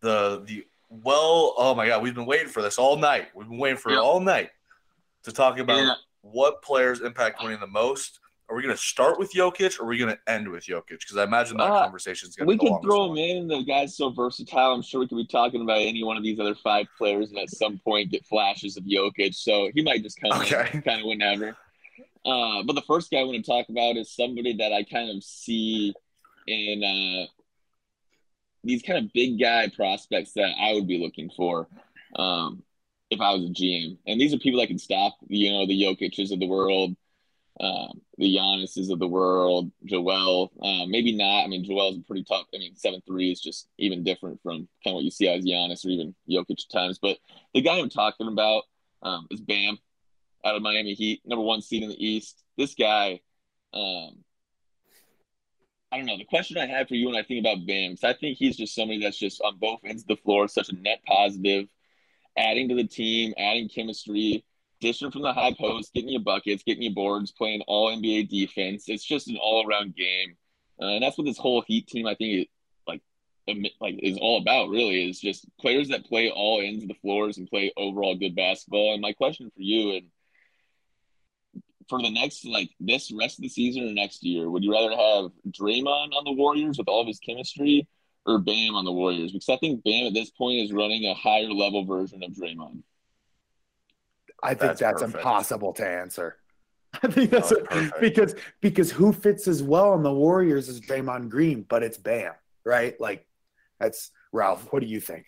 [0.00, 3.30] The the well, oh my god, we've been waiting for this all night.
[3.34, 3.98] We've been waiting for yep.
[3.98, 4.50] it all night
[5.24, 5.94] to talk about yeah.
[6.20, 8.20] what players impact winning the most.
[8.48, 11.00] Are we going to start with Jokic or are we going to end with Jokic?
[11.00, 13.48] Because I imagine that uh, conversation is going to We can throw him in.
[13.48, 14.74] The guy's so versatile.
[14.74, 17.38] I'm sure we could be talking about any one of these other five players and
[17.38, 19.34] at some point get flashes of Jokic.
[19.34, 20.68] So he might just come okay.
[20.74, 21.56] in kind of whenever.
[22.26, 25.10] Uh, but the first guy I want to talk about is somebody that I kind
[25.10, 25.94] of see
[26.46, 27.26] in uh,
[28.62, 31.66] these kind of big guy prospects that I would be looking for
[32.16, 32.62] um,
[33.10, 33.96] if I was a GM.
[34.06, 36.94] And these are people that can stop, you know, the Jokic's of the world
[37.60, 40.50] um, the Giannis's of the world, Joel.
[40.60, 41.44] Uh, maybe not.
[41.44, 42.46] I mean, Joel's pretty tough.
[42.54, 45.44] I mean, seven three is just even different from kind of what you see as
[45.44, 46.98] Giannis or even Jokic at times.
[47.00, 47.18] But
[47.52, 48.64] the guy I'm talking about
[49.02, 49.78] um, is Bam
[50.44, 52.42] out of Miami Heat, number one seed in the East.
[52.58, 53.20] This guy,
[53.72, 54.24] um,
[55.92, 56.18] I don't know.
[56.18, 58.56] The question I have for you when I think about Bam, because I think he's
[58.56, 61.66] just somebody that's just on both ends of the floor, such a net positive,
[62.36, 64.44] adding to the team, adding chemistry
[64.84, 68.84] dishing from the high post, getting you buckets, getting you boards, playing all NBA defense.
[68.86, 70.36] It's just an all around game,
[70.80, 72.48] uh, and that's what this whole Heat team I think
[72.86, 73.00] like
[73.80, 74.68] like is all about.
[74.68, 78.36] Really, is just players that play all ends of the floors and play overall good
[78.36, 78.92] basketball.
[78.92, 80.06] And my question for you and
[81.88, 84.90] for the next like this rest of the season or next year, would you rather
[84.90, 87.88] have Draymond on the Warriors with all of his chemistry,
[88.26, 89.32] or Bam on the Warriors?
[89.32, 92.82] Because I think Bam at this point is running a higher level version of Draymond.
[94.44, 96.36] I think That's that's, impossible to answer.
[97.02, 101.28] I think that's a- because because who fits as well on the Warriors as Draymond
[101.28, 102.32] Green, but it's Bam,
[102.64, 102.98] right?
[103.00, 103.26] Like
[103.80, 104.72] that's Ralph.
[104.72, 105.26] What do you think?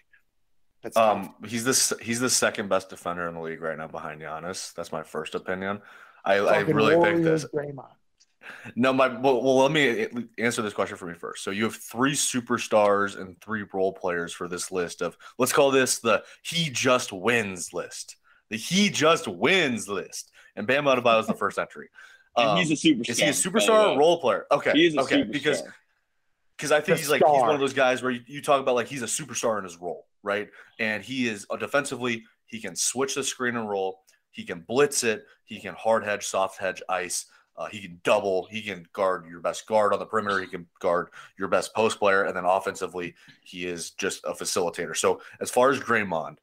[0.83, 1.27] That's tough.
[1.27, 4.73] Um, he's this he's the second best defender in the league right now behind Giannis.
[4.75, 5.81] That's my first opinion.
[6.25, 7.53] I, I really think Warriors, this.
[7.53, 7.87] Draymond.
[8.75, 10.07] No, my well, well, let me
[10.39, 11.43] answer this question for me first.
[11.43, 15.71] So you have three superstars and three role players for this list of let's call
[15.71, 18.17] this the he just wins list.
[18.51, 20.31] The he just wins list.
[20.55, 21.89] And Bam Adebayo is the first entry.
[22.39, 23.09] And Um, he's a superstar.
[23.09, 24.47] is he a superstar or role player?
[24.53, 24.73] Okay.
[24.73, 25.23] He is a okay.
[25.23, 25.33] superstar.
[25.33, 25.63] Because
[26.57, 28.61] because I think The he's like he's one of those guys where you, you talk
[28.61, 30.51] about like he's a superstar in his role, right?
[30.79, 35.03] And he is uh, defensively, he can switch the screen and roll, he can blitz
[35.03, 39.27] it, he can hard hedge, soft hedge, ice, uh, he can double, he can guard
[39.29, 42.45] your best guard on the perimeter, he can guard your best post player, and then
[42.45, 44.97] offensively, he is just a facilitator.
[44.97, 46.37] So as far as Draymond.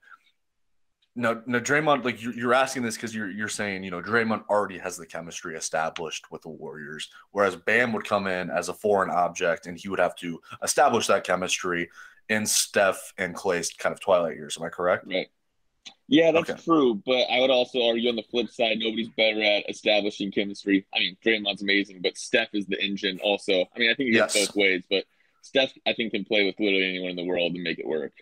[1.16, 2.04] No, no, Draymond.
[2.04, 5.06] Like you're, you're asking this because you're you're saying you know Draymond already has the
[5.06, 9.78] chemistry established with the Warriors, whereas Bam would come in as a foreign object and
[9.78, 11.90] he would have to establish that chemistry
[12.30, 14.58] in Steph and Clay's kind of twilight years.
[14.58, 15.06] Am I correct?
[15.08, 15.28] Right.
[16.08, 16.62] Yeah, that's Okay.
[16.64, 17.02] true.
[17.06, 20.86] But I would also argue on the flip side, nobody's better at establishing chemistry.
[20.96, 23.66] I mean, Draymond's amazing, but Steph is the engine also.
[23.76, 24.48] I mean, I think it goes Yes.
[24.48, 25.06] both ways, but
[25.42, 28.14] Steph, I think, can play with literally anyone in the world and make it work.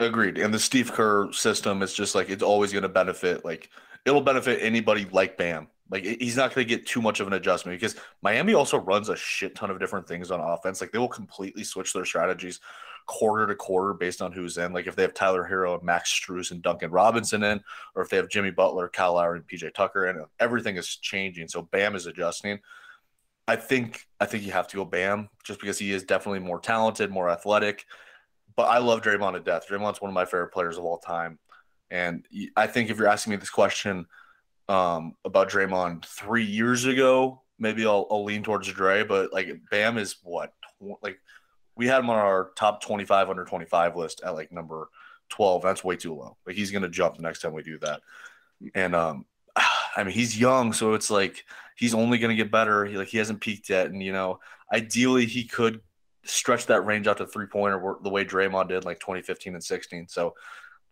[0.00, 0.38] Agreed.
[0.38, 3.44] And the Steve Kerr system is just like it's always going to benefit.
[3.44, 3.70] Like
[4.04, 5.68] it'll benefit anybody like Bam.
[5.90, 9.08] Like he's not going to get too much of an adjustment because Miami also runs
[9.08, 10.80] a shit ton of different things on offense.
[10.80, 12.60] Like they will completely switch their strategies
[13.06, 14.72] quarter to quarter based on who's in.
[14.72, 17.60] Like if they have Tyler Herro and Max Strus and Duncan Robinson in,
[17.96, 21.48] or if they have Jimmy Butler, Kyle Lowry, and PJ Tucker in, everything is changing.
[21.48, 22.60] So Bam is adjusting.
[23.48, 26.60] I think I think you have to go Bam just because he is definitely more
[26.60, 27.86] talented, more athletic.
[28.58, 29.68] But I love Draymond to death.
[29.68, 31.38] Draymond's one of my favorite players of all time.
[31.92, 34.06] And I think if you're asking me this question
[34.68, 39.04] um, about Draymond three years ago, maybe I'll, I'll lean towards Dre.
[39.04, 40.52] But like Bam is what
[41.00, 41.20] like
[41.76, 44.88] we had him on our top 25 under 25 list at like number
[45.28, 45.62] 12.
[45.62, 46.36] That's way too low.
[46.44, 48.00] Like he's gonna jump the next time we do that.
[48.74, 49.24] And um,
[49.56, 51.44] I mean he's young, so it's like
[51.76, 52.84] he's only gonna get better.
[52.86, 54.40] He like he hasn't peaked yet, and you know
[54.72, 55.80] ideally he could
[56.28, 60.08] stretch that range out to three pointer the way Draymond did like 2015 and 16.
[60.08, 60.34] So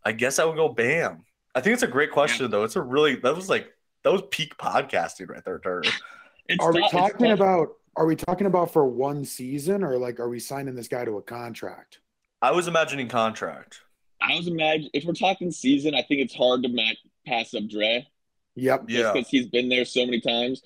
[0.05, 1.25] I guess I would go Bam.
[1.55, 2.65] I think it's a great question though.
[2.65, 3.73] It's a really that was like
[4.03, 5.89] that was peak podcasting right there, Turner.
[6.61, 10.39] Are we talking about are we talking about for one season or like are we
[10.39, 11.99] signing this guy to a contract?
[12.41, 13.81] I was imagining contract.
[14.21, 16.95] I was imagine if we're talking season, I think it's hard to
[17.27, 18.07] pass up Dre.
[18.55, 18.85] Yep.
[18.89, 19.13] Yeah.
[19.13, 20.63] because he's been there so many times.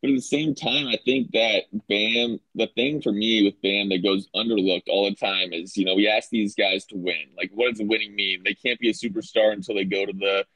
[0.00, 3.90] But at the same time, I think that Bam, the thing for me with Bam
[3.90, 7.28] that goes underlooked all the time is, you know, we ask these guys to win.
[7.36, 8.42] Like, what does winning mean?
[8.42, 10.46] They can't be a superstar until they go to the,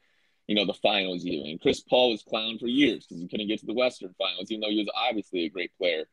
[0.47, 1.51] you know, the finals even.
[1.51, 4.49] And Chris Paul was clowned for years because he couldn't get to the Western finals,
[4.49, 6.05] even though he was obviously a great player.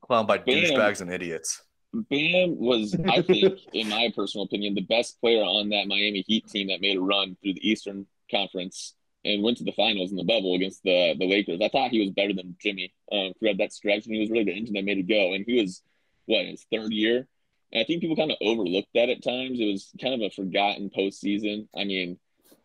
[0.00, 0.64] Clown by Bam.
[0.64, 1.62] douchebags and idiots.
[1.92, 6.48] Bam was, I think, in my personal opinion, the best player on that Miami Heat
[6.48, 8.94] team that made a run through the Eastern Conference
[9.26, 11.60] and went to the finals in the bubble against the the Lakers.
[11.60, 14.44] I thought he was better than Jimmy um, throughout that stretch, and he was really
[14.44, 15.34] the engine that made it go.
[15.34, 15.82] And he was
[16.26, 17.26] what his third year,
[17.72, 19.60] and I think people kind of overlooked that at times.
[19.60, 21.68] It was kind of a forgotten postseason.
[21.76, 22.18] I mean,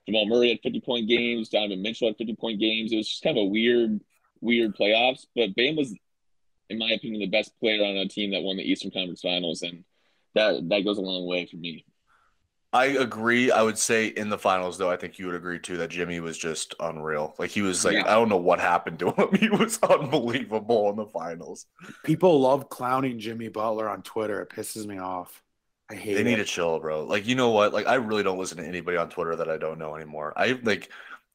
[0.07, 2.91] Jamal Murray had fifty point games, Donovan Mitchell had fifty point games.
[2.91, 3.99] It was just kind of a weird,
[4.39, 5.25] weird playoffs.
[5.35, 5.93] But Bam was,
[6.69, 9.61] in my opinion, the best player on a team that won the Eastern Conference Finals,
[9.61, 9.83] and
[10.35, 11.85] that that goes a long way for me.
[12.73, 13.51] I agree.
[13.51, 16.21] I would say in the finals, though, I think you would agree too that Jimmy
[16.21, 17.35] was just unreal.
[17.37, 18.03] Like he was like, Yeah.
[18.07, 19.27] I don't know what happened to him.
[19.39, 21.65] He was unbelievable in the finals.
[22.05, 24.41] People love clowning Jimmy Butler on Twitter.
[24.41, 25.43] It pisses me off.
[25.89, 26.15] I hate it.
[26.15, 26.23] They it.
[26.23, 27.03] need to chill, bro.
[27.03, 27.73] Like you know what?
[27.73, 30.33] Like I really don't listen to anybody on Twitter that I don't know anymore.
[30.37, 30.89] I like,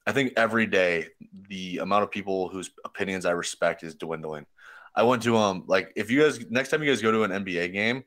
[0.07, 1.09] I think every day
[1.49, 4.46] the amount of people whose opinions I respect is dwindling.
[4.94, 7.31] I went to um like if you guys next time you guys go to an
[7.44, 8.05] NBA game,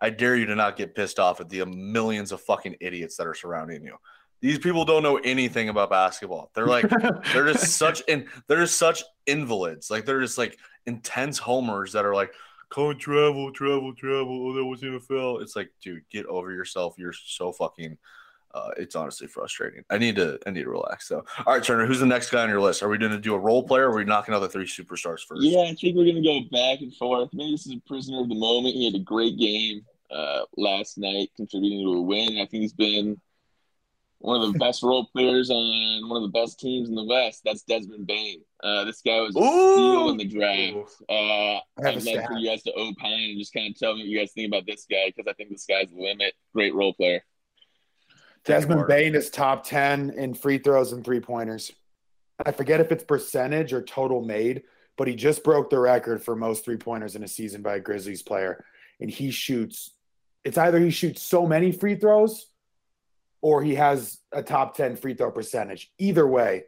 [0.00, 3.26] I dare you to not get pissed off at the millions of fucking idiots that
[3.26, 3.96] are surrounding you.
[4.40, 6.50] These people don't know anything about basketball.
[6.54, 6.88] They're like
[7.32, 9.90] they're just such and they're just such invalids.
[9.90, 12.32] Like they're just like intense homers that are like,
[12.70, 14.48] come travel, travel, travel.
[14.48, 15.42] Oh, that was NFL.
[15.42, 16.94] It's like, dude, get over yourself.
[16.98, 17.98] You're so fucking
[18.54, 19.84] uh, it's honestly frustrating.
[19.90, 21.24] I need to I need to relax though.
[21.46, 22.82] All right, Turner, who's the next guy on your list?
[22.82, 25.20] Are we gonna do a role player or are we knocking out the three superstars
[25.20, 25.42] first?
[25.42, 27.30] Yeah, I think we're gonna go back and forth.
[27.32, 28.74] Maybe this is a prisoner of the moment.
[28.74, 32.38] He had a great game uh, last night, contributing to a win.
[32.38, 33.20] I think he's been
[34.20, 37.42] one of the best role players on one of the best teams in the West.
[37.44, 38.40] That's Desmond Bane.
[38.62, 41.02] Uh, this guy was a steal in the draft.
[41.08, 44.08] Uh, I'd love for you guys to opine and just kind of tell me what
[44.08, 46.34] you guys think about this guy because I think the sky's the limit.
[46.54, 47.22] Great role player.
[48.48, 51.70] Desmond Bane is top 10 in free throws and three pointers.
[52.44, 54.62] I forget if it's percentage or total made,
[54.96, 57.80] but he just broke the record for most three pointers in a season by a
[57.80, 58.64] Grizzlies player.
[59.00, 59.90] And he shoots,
[60.44, 62.46] it's either he shoots so many free throws
[63.42, 65.92] or he has a top 10 free throw percentage.
[65.98, 66.64] Either way,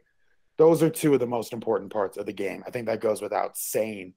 [0.57, 2.63] those are two of the most important parts of the game.
[2.67, 4.13] I think that goes without saying.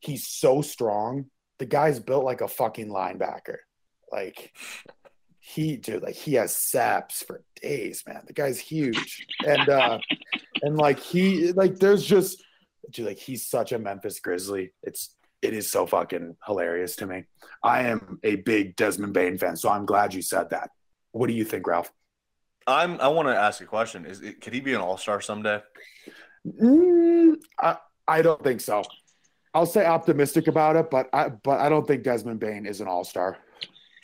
[0.00, 1.26] He's so strong.
[1.58, 3.58] The guy's built like a fucking linebacker.
[4.10, 4.52] Like
[5.44, 8.22] he dude, like he has saps for days, man.
[8.26, 9.26] The guy's huge.
[9.44, 9.98] And uh
[10.62, 12.42] and like he like there's just
[12.90, 14.72] dude, like he's such a Memphis Grizzly.
[14.84, 17.24] It's it is so fucking hilarious to me.
[17.62, 20.70] I am a big Desmond Bane fan, so I'm glad you said that.
[21.10, 21.92] What do you think, Ralph?
[22.64, 23.00] I'm.
[23.00, 24.06] I want to ask a question.
[24.06, 25.60] Is it, could he be an All Star someday?
[26.46, 28.84] Mm, I I don't think so.
[29.52, 32.86] I'll say optimistic about it, but I but I don't think Desmond Bane is an
[32.86, 33.38] All Star.
[33.51, 33.51] It's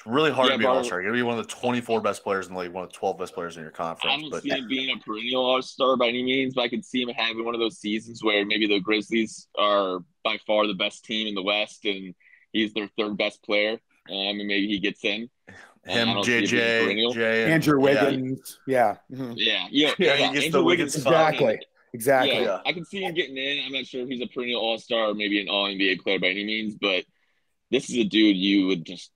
[0.09, 1.01] really hard yeah, to be an All Star.
[1.01, 2.97] You're gonna be one of the 24 best players in the league, one of the
[2.97, 4.15] 12 best players in your conference.
[4.17, 6.69] I don't but, see him being a perennial All Star by any means, but I
[6.69, 10.67] could see him having one of those seasons where maybe the Grizzlies are by far
[10.67, 12.15] the best team in the West, and
[12.53, 15.29] he's their third best player, um, and maybe he gets in.
[15.85, 19.33] Him, JJ, Ja, Andrew Wiggins, yeah, yeah, mm-hmm.
[19.37, 20.29] yeah, yeah, yeah, yeah.
[20.29, 21.61] He gets the Wiggins exactly.
[21.95, 22.43] Exactly.
[22.43, 23.65] Yeah, I can see him getting in.
[23.65, 26.19] I'm not sure if he's a perennial All Star or maybe an All NBA player
[26.19, 27.05] by any means, but
[27.71, 29.11] this is a dude you would just.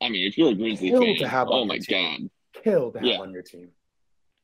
[0.00, 2.28] I mean, if you're a Grizzly Kill fan, to have oh my god,
[2.62, 3.18] kill to have yeah.
[3.18, 3.70] on your team.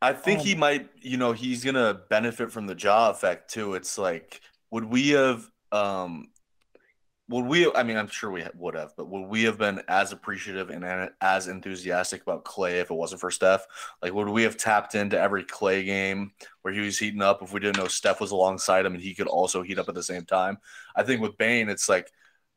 [0.01, 0.89] I think um, he might.
[1.01, 3.75] You know, he's gonna benefit from the Ja effect too.
[3.75, 6.29] It's like, would we have um
[7.29, 10.13] would we i mean i'm sure we would have but would we have been as
[10.13, 13.65] appreciative and as enthusiastic about Klay if it wasn't for steph
[14.03, 17.53] like would we have tapped into every Klay game where he was heating up if
[17.53, 20.03] we didn't know steph was alongside him and he could also heat up at the
[20.03, 20.59] same time
[20.95, 22.11] i think with bane it's like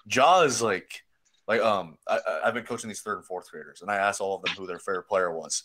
[0.08, 1.04] Ja is like
[1.47, 4.36] like um I, i've been coaching these third and fourth graders and i asked all
[4.36, 5.63] of them who their favorite player was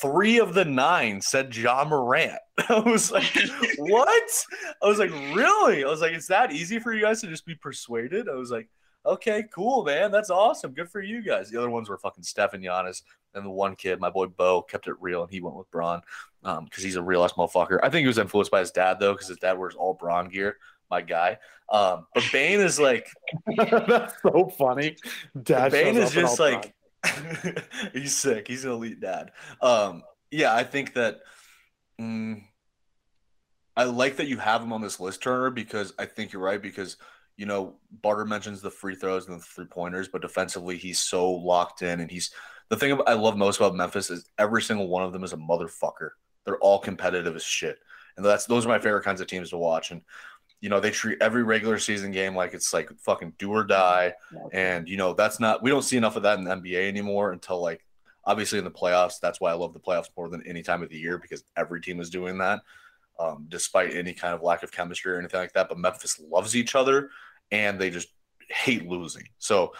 [0.00, 2.38] three of the nine said Ja Morant.
[2.68, 3.32] I was like,
[3.78, 4.30] what?
[4.82, 5.84] I was like, really?
[5.84, 8.28] I was like, it's that easy for you guys to just be persuaded?
[8.28, 8.68] I was like,
[9.04, 10.10] okay, cool, man.
[10.10, 10.72] That's awesome.
[10.72, 11.50] Good for you guys.
[11.50, 13.02] The other ones were fucking Steph and Giannis.
[13.34, 16.00] And the one kid, my boy Bo, kept it real and he went with Bron
[16.42, 17.78] um because um, he's a real ass motherfucker.
[17.82, 20.28] I think he was influenced by his dad, though, because his dad wears all Bron
[20.28, 20.56] gear.
[20.90, 21.38] My guy.
[21.70, 23.08] Um, but Bane is like,
[23.56, 24.96] that's so funny.
[25.42, 26.74] Dad Bane is just like,
[27.92, 28.46] he's sick.
[28.46, 29.32] He's an elite dad.
[29.60, 31.20] Um, yeah, I think that.
[32.00, 32.42] Mm,
[33.78, 36.60] I like that you have him on this list, Turner, because I think you're right.
[36.60, 36.96] Because
[37.36, 41.30] you know, Barter mentions the free throws and the three pointers, but defensively, he's so
[41.30, 42.00] locked in.
[42.00, 42.30] And he's
[42.70, 45.36] the thing I love most about Memphis is every single one of them is a
[45.36, 46.10] motherfucker.
[46.44, 47.78] They're all competitive as shit,
[48.16, 49.90] and that's those are my favorite kinds of teams to watch.
[49.90, 50.02] And
[50.60, 54.14] you know, they treat every regular season game like it's like fucking do or die.
[54.52, 57.32] And, you know, that's not, we don't see enough of that in the NBA anymore
[57.32, 57.84] until like,
[58.26, 59.20] obviously in the playoffs.
[59.20, 61.80] That's why I love the playoffs more than any time of the year because every
[61.80, 62.60] team is doing that,
[63.18, 65.68] um, despite any kind of lack of chemistry or anything like that.
[65.68, 67.10] But Memphis loves each other
[67.50, 68.08] and they just
[68.50, 69.28] hate losing.
[69.38, 69.72] So,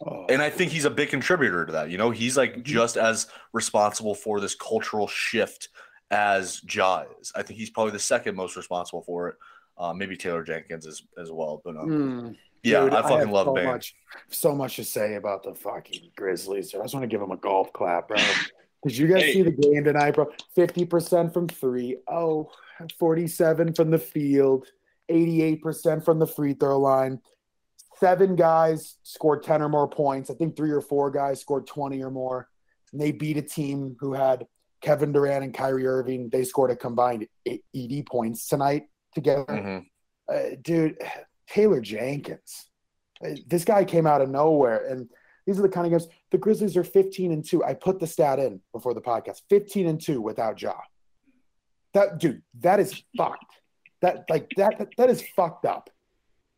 [0.00, 0.26] oh.
[0.28, 1.90] and I think he's a big contributor to that.
[1.90, 2.62] You know, he's like mm-hmm.
[2.62, 5.68] just as responsible for this cultural shift
[6.10, 7.32] as Ja is.
[7.34, 9.36] I think he's probably the second most responsible for it.
[9.78, 13.30] Uh, maybe Taylor Jenkins as as well, but um, mm, yeah, dude, I fucking I
[13.30, 13.66] love so Bane.
[13.66, 13.94] Much,
[14.30, 16.74] so much to say about the fucking Grizzlies.
[16.74, 18.16] I just want to give them a golf clap, bro.
[18.84, 19.32] Did you guys hey.
[19.34, 20.30] see the game tonight, bro?
[20.56, 21.96] 50% from three.
[22.06, 22.50] Oh,
[22.98, 24.66] 47 from the field,
[25.10, 27.20] 88% from the free throw line.
[27.98, 30.30] Seven guys scored 10 or more points.
[30.30, 32.48] I think three or four guys scored 20 or more.
[32.92, 34.46] And they beat a team who had
[34.80, 36.28] Kevin Durant and Kyrie Irving.
[36.30, 39.44] They scored a combined 80 points tonight together.
[39.48, 39.78] Mm-hmm.
[40.32, 40.98] Uh, dude,
[41.48, 42.66] Taylor Jenkins.
[43.24, 44.86] Uh, this guy came out of nowhere.
[44.86, 45.08] And
[45.46, 46.12] these are the kind of games.
[46.30, 47.64] The Grizzlies are 15 and 2.
[47.64, 50.74] I put the stat in before the podcast 15 and 2 without Ja.
[51.94, 53.54] That, dude, that is fucked.
[54.02, 55.90] That, like, that, that, that is fucked up.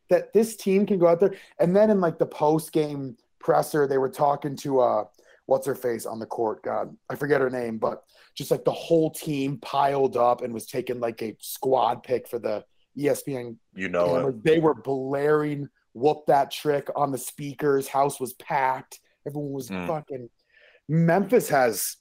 [0.09, 1.35] That this team can go out there.
[1.57, 5.05] And then in, like, the post game presser, they were talking to, uh,
[5.51, 6.63] what's her face on the court?
[6.63, 8.03] God, I forget her name, but
[8.35, 12.39] just like the whole team piled up and was taking like a squad pick for
[12.39, 12.63] the
[12.97, 13.57] ESPN.
[13.75, 14.43] You know, it.
[14.45, 17.89] they were blaring "Whoop That Trick" on the speakers.
[17.89, 19.01] House was packed.
[19.27, 19.85] Everyone was mm.
[19.87, 20.29] fucking.
[20.87, 21.97] Memphis has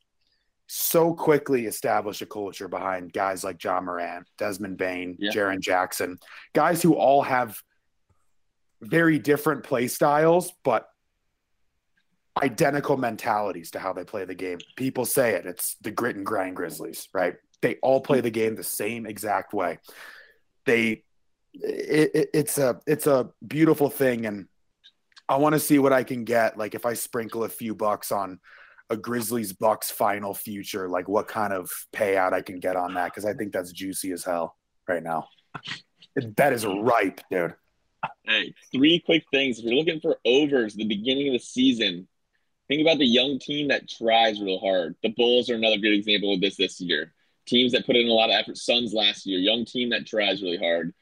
[0.68, 5.32] so quickly established a culture behind guys like Ja Morant, Desmond Bane, yeah.
[5.32, 6.18] Jaren Jackson,
[6.54, 7.60] guys who all have
[8.80, 10.89] very different play styles, but
[12.42, 14.58] identical mentalities to how they play the game.
[14.76, 15.46] People say it.
[15.46, 17.36] It's the grit and grind Grizzlies, right?
[17.62, 19.78] They all play the game the same exact way.
[20.64, 21.04] They
[21.54, 24.46] it, it, it's a it's a beautiful thing and
[25.28, 28.12] I want to see what I can get like if I sprinkle a few bucks
[28.12, 28.38] on
[28.88, 33.12] a Grizzlies Bucks final future like what kind of payout I can get on that
[33.14, 34.56] cuz I think that's juicy as hell
[34.86, 35.28] right now.
[36.36, 37.54] That is ripe, dude.
[38.24, 39.58] Hey, three quick things.
[39.58, 42.08] If you're looking for overs the beginning of the season,
[42.70, 44.94] think about the young team that tries real hard.
[45.02, 47.12] The Bulls are another good example of this this year.
[47.46, 48.56] Teams that put in a lot of effort.
[48.56, 50.94] Suns last year, young team that tries really hard.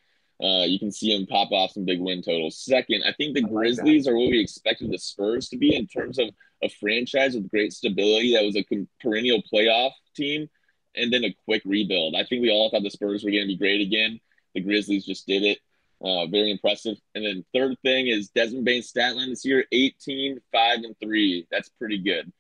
[0.43, 2.59] Uh, you can see them pop off some big win totals.
[2.65, 5.77] Second, I think the I Grizzlies like are what we expected the Spurs to be
[5.77, 6.31] in terms of
[6.63, 8.65] a franchise with great stability that was a
[9.03, 10.49] perennial playoff team
[10.95, 12.15] and then a quick rebuild.
[12.15, 14.21] I think we all thought the Spurs were going to be great again.
[14.55, 15.59] The Grizzlies just did it.
[16.03, 16.97] Uh, very impressive.
[17.15, 21.47] And then third thing is Desmond Bane's stat line this year 18, 5, and 3.
[21.51, 22.33] That's pretty good.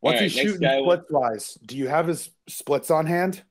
[0.00, 1.58] What's right, he shooting split wise?
[1.64, 3.42] Do you have his splits on hand?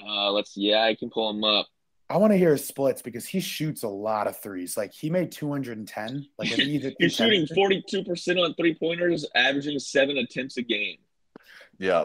[0.00, 1.66] Uh, let's yeah, I can pull him up.
[2.10, 4.76] I want to hear his splits because he shoots a lot of threes.
[4.76, 6.26] Like he made 210.
[6.38, 10.96] Like he's, he's shooting 42% on three pointers, averaging seven attempts a game.
[11.78, 12.04] Yeah.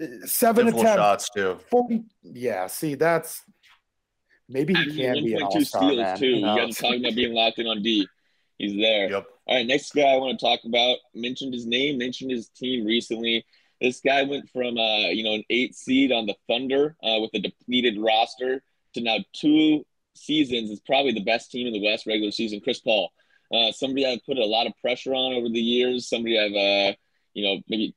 [0.00, 1.02] Uh, seven Difficult attempts.
[1.02, 1.58] shots too.
[1.70, 2.04] 40.
[2.22, 2.66] Yeah.
[2.68, 3.42] See, that's
[4.48, 6.18] maybe he can be an all steals man.
[6.18, 6.26] too.
[6.26, 8.08] You guys are talking about being locked in on D.
[8.58, 9.10] He's there.
[9.10, 9.26] Yep.
[9.46, 9.66] All right.
[9.66, 13.44] Next guy I want to talk about mentioned his name, mentioned his team recently.
[13.80, 17.30] This guy went from uh, you know an eight seed on the Thunder uh, with
[17.34, 18.62] a depleted roster
[18.94, 19.84] to now two
[20.14, 22.60] seasons is probably the best team in the West regular season.
[22.60, 23.10] Chris Paul,
[23.52, 26.08] uh, somebody I've put a lot of pressure on over the years.
[26.08, 26.94] Somebody I've uh,
[27.34, 27.94] you know maybe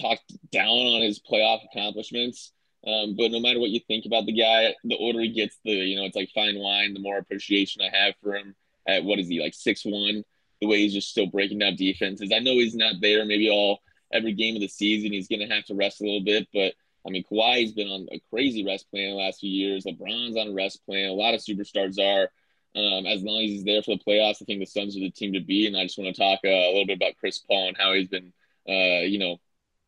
[0.00, 2.52] talked down on his playoff accomplishments.
[2.86, 5.72] Um, but no matter what you think about the guy, the older he gets, the
[5.72, 6.94] you know it's like fine wine.
[6.94, 8.54] The more appreciation I have for him.
[8.86, 10.24] At what is he like six one?
[10.60, 12.32] The way he's just still breaking down defenses.
[12.34, 13.80] I know he's not there maybe all
[14.12, 15.12] every game of the season.
[15.12, 16.72] He's going to have to rest a little bit, but
[17.06, 19.84] I mean, Kawhi's been on a crazy rest plan the last few years.
[19.84, 21.08] LeBron's on a rest plan.
[21.08, 22.30] A lot of superstars are.
[22.76, 25.10] Um, as long as he's there for the playoffs, I think the Suns are the
[25.10, 25.66] team to be.
[25.66, 27.94] And I just want to talk uh, a little bit about Chris Paul and how
[27.94, 28.32] he's been,
[28.68, 29.38] uh, you know,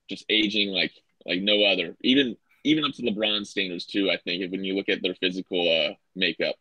[0.09, 0.93] just aging like
[1.27, 1.97] like no other.
[2.01, 4.11] Even even up to LeBron standards too.
[4.11, 6.55] I think when you look at their physical uh, makeup.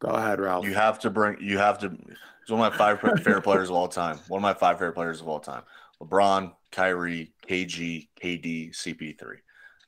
[0.00, 0.64] Go ahead, Ralph.
[0.66, 1.36] You have to bring.
[1.40, 1.90] You have to.
[1.90, 4.18] He's one of my five favorite players of all time.
[4.28, 5.62] One of my five favorite players of all time.
[6.02, 9.36] LeBron, Kyrie, KG, KD, CP3.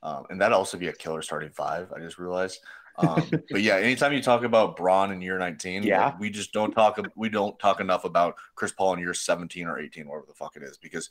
[0.05, 1.93] Um, and that'd also be a killer starting five.
[1.93, 2.61] I just realized.
[2.99, 6.53] Um, but yeah, anytime you talk about Bron in year 19, yeah, like, we just
[6.53, 7.01] don't talk.
[7.16, 10.57] We don't talk enough about Chris Paul in year 17 or 18, whatever the fuck
[10.57, 11.11] it is, because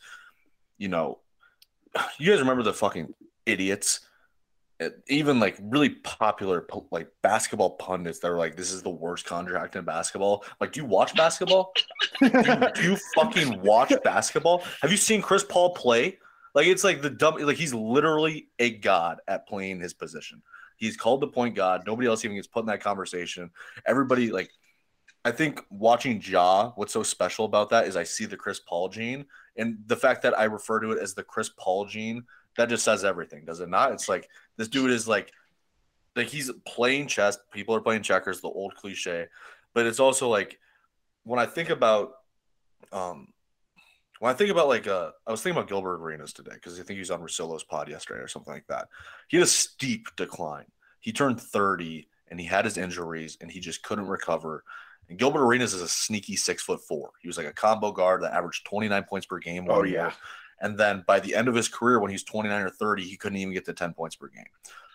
[0.78, 1.20] you know,
[2.20, 3.14] you guys remember the fucking
[3.46, 4.02] idiots,
[5.08, 9.76] even like really popular like basketball pundits that are like, "This is the worst contract
[9.76, 11.74] in basketball." Like, do you watch basketball?
[12.20, 14.64] do, you, do you fucking watch basketball?
[14.82, 16.18] Have you seen Chris Paul play?
[16.56, 20.42] Like it's like the dumb like he's literally a god at playing his position.
[20.78, 21.84] He's called the point god.
[21.86, 23.52] Nobody else even gets put in that conversation.
[23.86, 24.52] Everybody like
[25.26, 28.90] I think watching Ja, what's so special about that is I see the Chris Paul
[28.90, 32.24] gene and the fact that I refer to it as the Chris Paul gene,
[32.58, 33.92] that just says everything, does it not?
[33.92, 35.32] It's like this dude is like
[36.16, 39.28] like he's playing chess, people are playing checkers, the old cliche.
[39.74, 40.60] But it's also like
[41.24, 42.12] when I think about
[42.91, 43.28] um
[44.20, 46.84] when I think about like uh, I was thinking about Gilbert Arenas today because I
[46.84, 48.88] think he was on Russillo's pod yesterday or something like that.
[49.28, 50.66] He had a steep decline.
[51.01, 54.64] He turned 30 and he had his injuries and he just couldn't recover.
[55.10, 57.12] And Gilbert Arenas is a sneaky six foot four.
[57.22, 59.68] He was like a combo guard that averaged 29 points per game.
[59.70, 60.14] Oh, yeah.
[60.62, 63.38] And then by the end of his career, when he's 29 or 30, he couldn't
[63.38, 64.45] even get to 10 points per game.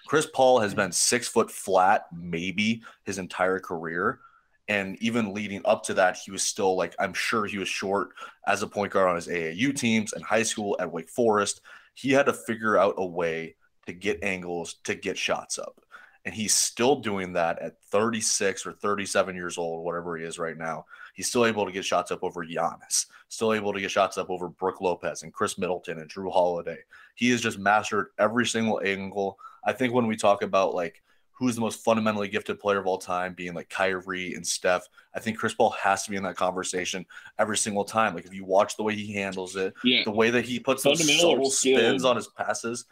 [0.06, 4.20] Chris Paul has been six foot flat, maybe his entire career.
[4.68, 8.10] And even leading up to that, he was still like, I'm sure he was short
[8.46, 11.62] as a point guard on his AAU teams and high school at Wake Forest.
[11.94, 13.56] He had to figure out a way
[13.86, 15.80] to get angles, to get shots up.
[16.28, 20.58] And he's still doing that at 36 or 37 years old, whatever he is right
[20.58, 20.84] now.
[21.14, 24.28] He's still able to get shots up over Giannis, still able to get shots up
[24.28, 26.80] over Brook Lopez and Khris Middleton and Jrue Holiday.
[27.14, 29.38] He has just mastered every single angle.
[29.64, 31.02] I think when we talk about like
[31.32, 34.86] who's the most fundamentally gifted player of all time, being like Kyrie and Steph.
[35.14, 37.06] I think Chris Paul has to be in that conversation
[37.38, 38.14] every single time.
[38.14, 40.02] Like if you watch the way he handles it, yeah.
[40.04, 42.84] the way that he puts those subtle spins on his passes,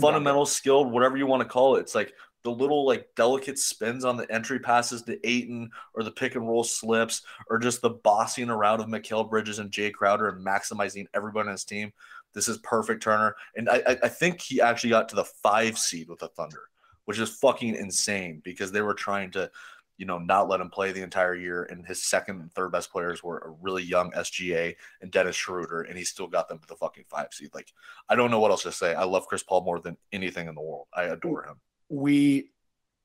[0.00, 1.80] fundamental skilled, whatever you want to call it.
[1.80, 2.14] It's like
[2.44, 6.46] the little like delicate spins on the entry passes to Ayton or the pick and
[6.46, 11.06] roll slips or just the bossing around of Mikal Bridges and Jae Crowder and maximizing
[11.14, 11.92] everybody on his team.
[12.34, 13.34] This is perfect, Turner.
[13.56, 16.62] And I, I think he actually got to the five seed with the Thunder
[17.06, 19.50] which is fucking insane because they were trying to
[19.96, 21.64] you know, not let him play the entire year.
[21.64, 25.82] And his second and third best players were a really young SGA and Dennis Schroeder,
[25.82, 27.50] and he still got them to the fucking five seed.
[27.54, 27.72] Like,
[28.08, 28.94] I don't know what else to say.
[28.94, 30.88] I love Chris Paul more than anything in the world.
[30.92, 31.60] I adore him.
[31.88, 32.50] We,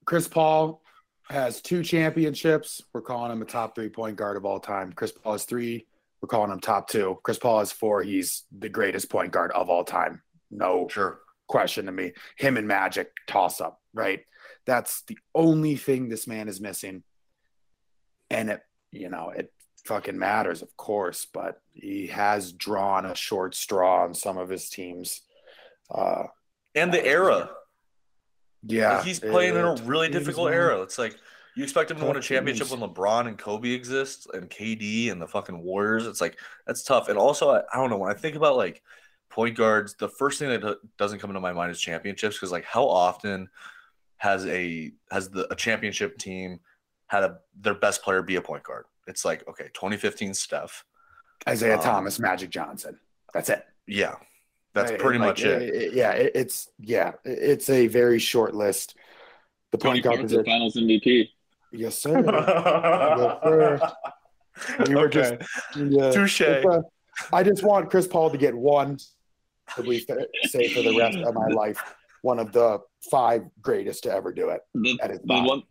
[0.05, 0.81] Chris Paul
[1.29, 2.81] has two championships.
[2.93, 4.93] We're calling him a top three point guard of all time.
[4.93, 5.85] Chris Paul has three.
[6.21, 7.19] We're calling him top two.
[7.23, 8.01] Chris Paul has four.
[8.03, 10.21] He's the greatest point guard of all time.
[10.51, 11.19] No Sure.
[11.47, 12.13] question to me.
[12.37, 14.21] Him and Magic toss up, right?
[14.65, 17.03] That's the only thing this man is missing.
[18.29, 18.61] And it,
[18.91, 19.51] you know, it
[19.85, 24.69] fucking matters, of course, but he has drawn a short straw on some of his
[24.69, 25.21] teams.
[25.89, 26.23] Uh,
[26.75, 27.49] And the era.
[28.63, 28.97] Yeah.
[28.97, 30.81] Like, he's playing in a really difficult era.
[30.81, 31.15] It's like
[31.55, 35.21] you expect him to win a championship when LeBron and Kobe exist and KD and
[35.21, 36.05] the fucking Warriors.
[36.05, 37.09] It's like that's tough.
[37.09, 38.81] And also, I, I don't know when I think about like
[39.29, 42.65] point guards, the first thing that doesn't come into my mind is championships because like
[42.65, 43.49] how often
[44.17, 46.59] has a has the a championship team
[47.07, 48.85] had a their best player be a point guard?
[49.07, 50.83] It's like okay, 2015 Steph.
[51.47, 52.99] Isaiah Um, Thomas, Magic Johnson.
[53.33, 53.65] That's it.
[53.87, 54.15] Yeah,
[54.73, 55.93] that's pretty like, much it.
[55.93, 58.95] Yeah, it- it's yeah, it- it's a very short list.
[59.71, 60.45] The Tony point guard Parker, position.
[60.45, 61.29] Finals MVP.
[61.71, 62.23] Yes, sir.
[62.23, 63.79] sir.
[64.87, 65.35] We were just
[65.77, 66.11] yeah.
[66.11, 66.41] Touche.
[66.41, 66.81] Uh,
[67.31, 68.97] I just want Chris Paul to get one,
[69.77, 70.09] at least
[70.45, 71.81] say for the rest of my life,
[72.21, 72.79] one of the
[73.11, 74.61] five greatest to ever do it.
[74.73, 75.63] The, the one,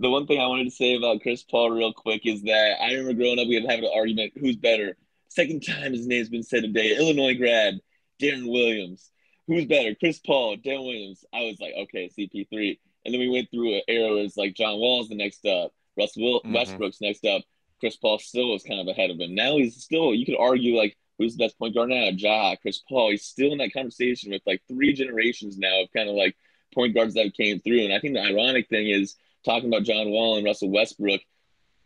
[0.00, 2.92] the one thing I wanted to say about Chris Paul real quick is that I
[2.92, 4.96] remember growing up, we would have an argument: who's better?
[5.28, 6.96] Second time his name's been said today.
[6.96, 7.80] Illinois grad,
[8.20, 9.10] Deron Williams.
[9.46, 11.24] Who's better, Chris Paul, Deron Williams?
[11.32, 12.78] I was like, okay, CP3.
[13.04, 15.72] And then we went through an era where it's like John Wall's the next up,
[15.96, 16.52] Russell Mhm.
[16.52, 17.42] Westbrook's next up.
[17.80, 19.34] Chris Paul still was kind of ahead of him.
[19.34, 22.10] Now he's still, you could argue like, who's the best point guard now?
[22.14, 23.10] Ja, Chris Paul.
[23.10, 26.36] He's still in that conversation with like three generations now of kind of like
[26.74, 27.80] point guards that came through.
[27.84, 31.20] And I think the ironic thing is talking about John Wall and Russell Westbrook.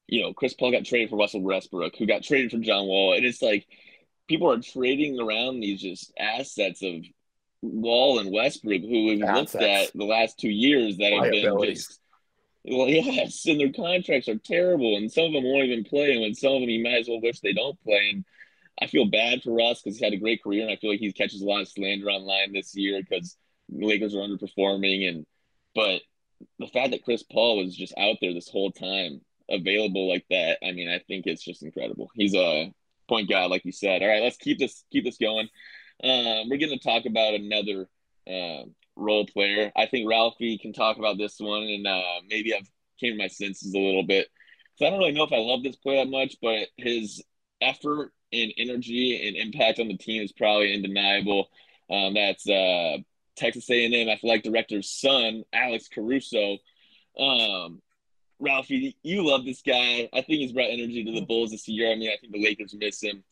[0.08, 3.12] You know, Chris Paul got traded for Russell Westbrook, who got traded for John Wall,
[3.14, 3.66] and it's like
[4.32, 7.04] people are trading around these just assets of
[7.60, 12.00] Wall and Westbrook, who we've looked at the last two years that have been just
[12.64, 16.22] well, yes, and their contracts are terrible, and some of them won't even play, and
[16.22, 18.10] when some of them you might as well wish they don't play.
[18.14, 18.24] And
[18.80, 21.00] I feel bad for Russ because he's had a great career, and I feel like
[21.00, 23.36] he catches a lot of slander online this year because
[23.68, 25.08] the Lakers are underperforming.
[25.08, 25.26] And
[25.74, 26.00] but
[26.58, 29.20] the fact that Chris Paul was just out there this whole time,
[29.50, 32.10] available like that, I mean, I think it's just incredible.
[32.14, 32.72] He's a
[33.12, 34.02] point guard, like you said.
[34.02, 35.48] All right, let's keep this keep this going.
[36.02, 37.88] Um, we're going to talk about another
[38.26, 38.64] uh,
[38.96, 39.70] role player.
[39.76, 43.28] I think Ralphie can talk about this one, and uh, maybe I've came to my
[43.28, 44.28] senses a little bit.
[44.76, 47.22] So I don't really know if I love this play that much, but his
[47.60, 51.48] effort and energy and impact on the team is probably undeniable.
[51.90, 52.98] Um, that's uh,
[53.36, 56.58] Texas A&M athletic director's son, Alex Caruso.
[57.18, 57.82] Um,
[58.42, 60.08] Ralphie, you love this guy.
[60.12, 61.90] I think he's brought energy to the Bulls this year.
[61.90, 63.22] I mean, I think the Lakers miss him.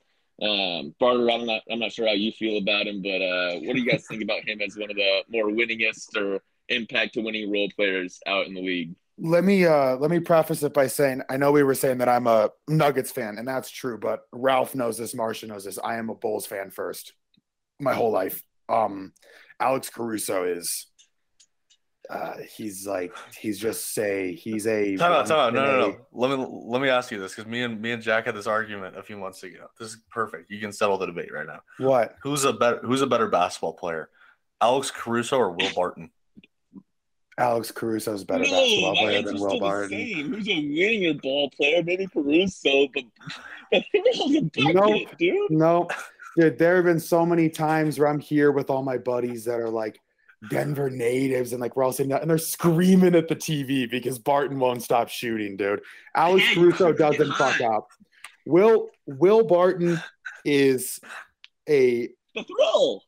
[0.40, 3.74] Um, Barter, I'm not, I'm not sure how you feel about him, but uh, what
[3.74, 7.20] do you guys think about him as one of the more winningest or impact to
[7.20, 8.94] winning role players out in the league?
[9.22, 12.08] Let me uh let me preface it by saying I know we were saying that
[12.08, 15.78] I'm a Nuggets fan, and that's true, but Ralph knows this, Marcia knows this.
[15.84, 17.12] I am a Bulls fan first,
[17.78, 18.42] my whole life.
[18.70, 19.12] Um
[19.60, 20.86] Alex Caruso is
[22.10, 25.54] uh he's like he's just say he's a Time out, time out.
[25.54, 25.96] No, no, no.
[26.12, 28.46] Let me let me ask you this because me and me and Jack had this
[28.46, 29.68] argument a few months ago.
[29.78, 30.50] This is perfect.
[30.50, 31.60] You can settle the debate right now.
[31.78, 32.16] What?
[32.22, 34.10] Who's a better Who's a better basketball player,
[34.60, 36.10] Alex Caruso or Will Barton?
[37.38, 39.98] Alex Caruso's a better basketball my player answer's than Will Barton.
[39.98, 41.82] Who's a winning ball player?
[41.82, 43.04] Maybe Caruso, but
[43.70, 45.16] but Will's a bucket, Nope.
[45.18, 45.50] dude.
[45.50, 45.88] No,
[46.36, 49.60] dude, there have been so many times where I'm here with all my buddies that
[49.60, 50.00] are like
[50.48, 54.18] Denver natives, and like we're all sitting down and they're screaming at the TV because
[54.18, 55.82] Barton won't stop shooting, dude.
[56.14, 57.74] Alex Hey, Caruso doesn't fuck hot.
[57.76, 57.88] up.
[58.46, 60.00] Will Will Barton
[60.44, 60.98] is
[61.68, 63.04] a The thrill.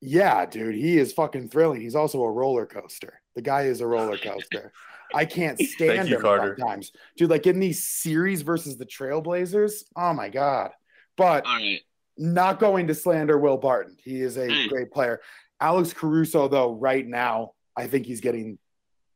[0.00, 0.74] yeah, dude.
[0.74, 1.80] He is fucking thrilling.
[1.80, 3.20] He's also a roller coaster.
[3.34, 4.72] The guy is a roller coaster.
[5.14, 6.56] I can't stand you, him Carter.
[6.58, 7.30] sometimes, dude.
[7.30, 9.84] Like in these series versus the Trailblazers.
[9.96, 10.72] Oh my god!
[11.16, 11.80] But All right.
[12.18, 13.96] not going to slander Will Barton.
[14.02, 14.68] He is a Mm.
[14.68, 15.20] great player.
[15.62, 18.58] Alex Caruso, though, right now, I think he's getting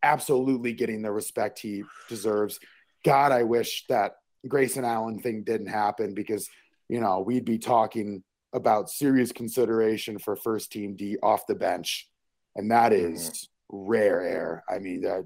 [0.03, 2.61] absolutely getting the respect he deserves.
[3.05, 4.13] God, I wish that
[4.47, 6.49] Grayson Allen thing didn't happen because,
[6.89, 8.23] you know, we'd be talking
[8.55, 12.09] about serious consideration for first team D off the bench.
[12.55, 14.65] And that is rare air.
[14.69, 15.23] I mean, uh,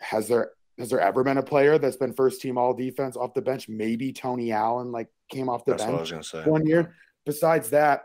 [0.00, 3.34] has there has there ever been a player that's been first team all defense off
[3.34, 3.68] the bench?
[3.68, 6.50] Maybe Tony Allen like came off the That's bench what I was gonna say.
[6.50, 6.94] one year.
[7.26, 8.04] Besides that,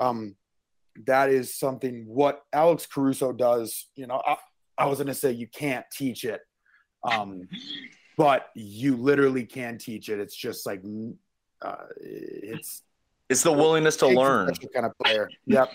[0.00, 0.34] um,
[1.06, 3.86] that is something what Alex Caruso does.
[3.94, 4.36] You know, I,
[4.78, 6.40] I was going to say you can't teach it.
[7.02, 7.48] Um,
[8.16, 10.20] but you literally can teach it.
[10.20, 10.82] It's just like
[11.62, 12.82] uh, it's
[13.28, 14.52] it's the willingness to learn.
[14.74, 15.30] Kind of player.
[15.46, 15.70] Yep.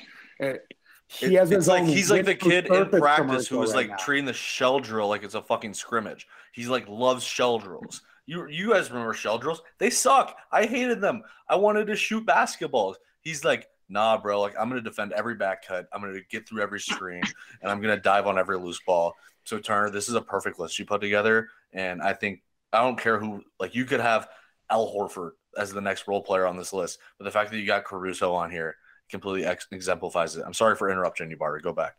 [1.07, 3.95] He has it's like he's like the kid in practice who was right like now.
[3.97, 6.27] treating the shell drill like it's a fucking scrimmage.
[6.51, 8.01] He's like loves shell drills.
[8.25, 9.61] You you guys remember shell drills?
[9.77, 10.35] They suck.
[10.51, 11.21] I hated them.
[11.47, 12.95] I wanted to shoot basketballs.
[13.21, 14.41] He's like, nah, bro.
[14.41, 15.87] Like I'm gonna defend every back cut.
[15.91, 17.23] I'm gonna get through every screen,
[17.61, 19.13] and I'm gonna dive on every loose ball.
[19.43, 22.41] So Turner, this is a perfect list you put together, and I think
[22.73, 23.43] I don't care who.
[23.59, 24.27] Like you could have
[24.69, 27.65] Al Horford as the next role player on this list, but the fact that you
[27.65, 28.75] got Caruso on here
[29.09, 30.43] completely ex- exemplifies it.
[30.45, 31.59] I'm sorry for interrupting you, Barter.
[31.59, 31.95] Go back.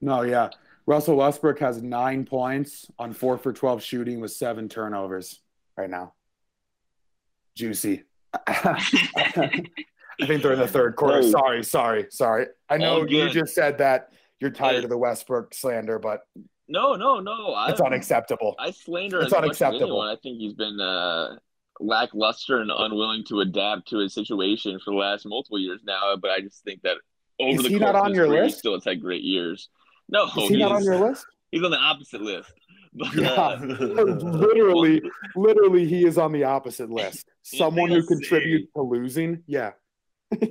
[0.00, 0.50] No, yeah.
[0.86, 5.40] Russell Westbrook has nine points on four for 12 shooting with seven turnovers
[5.76, 6.14] right now.
[7.56, 8.04] Juicy.
[10.20, 11.22] I think they're in the third quarter.
[11.22, 12.46] Sorry, sorry, sorry.
[12.68, 16.22] I know you just said that you're tired of the Westbrook slander, but
[16.68, 17.54] no, no, no.
[17.68, 18.54] It's I, unacceptable.
[18.58, 19.20] I slander.
[19.20, 20.00] It's unacceptable.
[20.00, 21.36] I think he's been uh,
[21.80, 26.16] lackluster and unwilling to adapt to his situation for the last multiple years now.
[26.20, 26.96] But I just think that
[27.40, 28.58] over is the he not on your career, list?
[28.58, 29.68] Still, has had great years.
[30.08, 31.26] No, is he not on your list?
[31.50, 32.52] He's on the opposite list.
[32.94, 35.02] But, yeah, uh, literally,
[35.36, 37.26] literally, he is on the opposite list.
[37.42, 39.42] Someone who contributes to losing.
[39.46, 39.72] Yeah.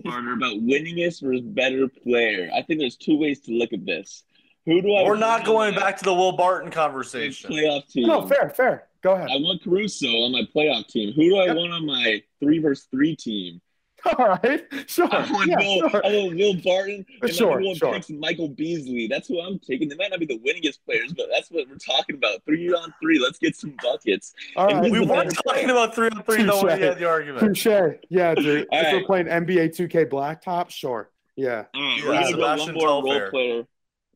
[0.03, 2.49] Partner about winningest versus better player.
[2.53, 4.23] I think there's two ways to look at this.
[4.65, 5.03] Who do I?
[5.03, 7.51] We're not going back to the Will Barton conversation.
[7.51, 8.07] Playoff team.
[8.07, 8.87] No, fair, fair.
[9.01, 9.29] Go ahead.
[9.31, 11.13] I want Caruso on my playoff team.
[11.13, 11.55] Who do I yep.
[11.55, 13.61] want on my three versus three team?
[14.17, 15.07] All right, sure.
[15.11, 16.05] I want, yeah, Will, sure.
[16.05, 17.05] I want Will Barton.
[17.21, 17.93] And sure, everyone sure.
[17.93, 19.07] picks Michael Beasley.
[19.07, 19.89] That's who I'm taking.
[19.89, 22.43] They might not be the winningest players, but that's what we're talking about.
[22.45, 23.19] Three on three.
[23.19, 24.33] Let's get some buckets.
[24.55, 24.91] All right.
[24.91, 27.55] We weren't talking about three on three though when you had the argument.
[27.55, 27.97] Touche.
[28.09, 28.67] Yeah, dude.
[28.71, 28.93] if right.
[28.93, 31.09] we're playing NBA 2K Blacktop, sure.
[31.35, 31.65] Yeah.
[31.73, 33.63] All right, we're gonna go one more role player.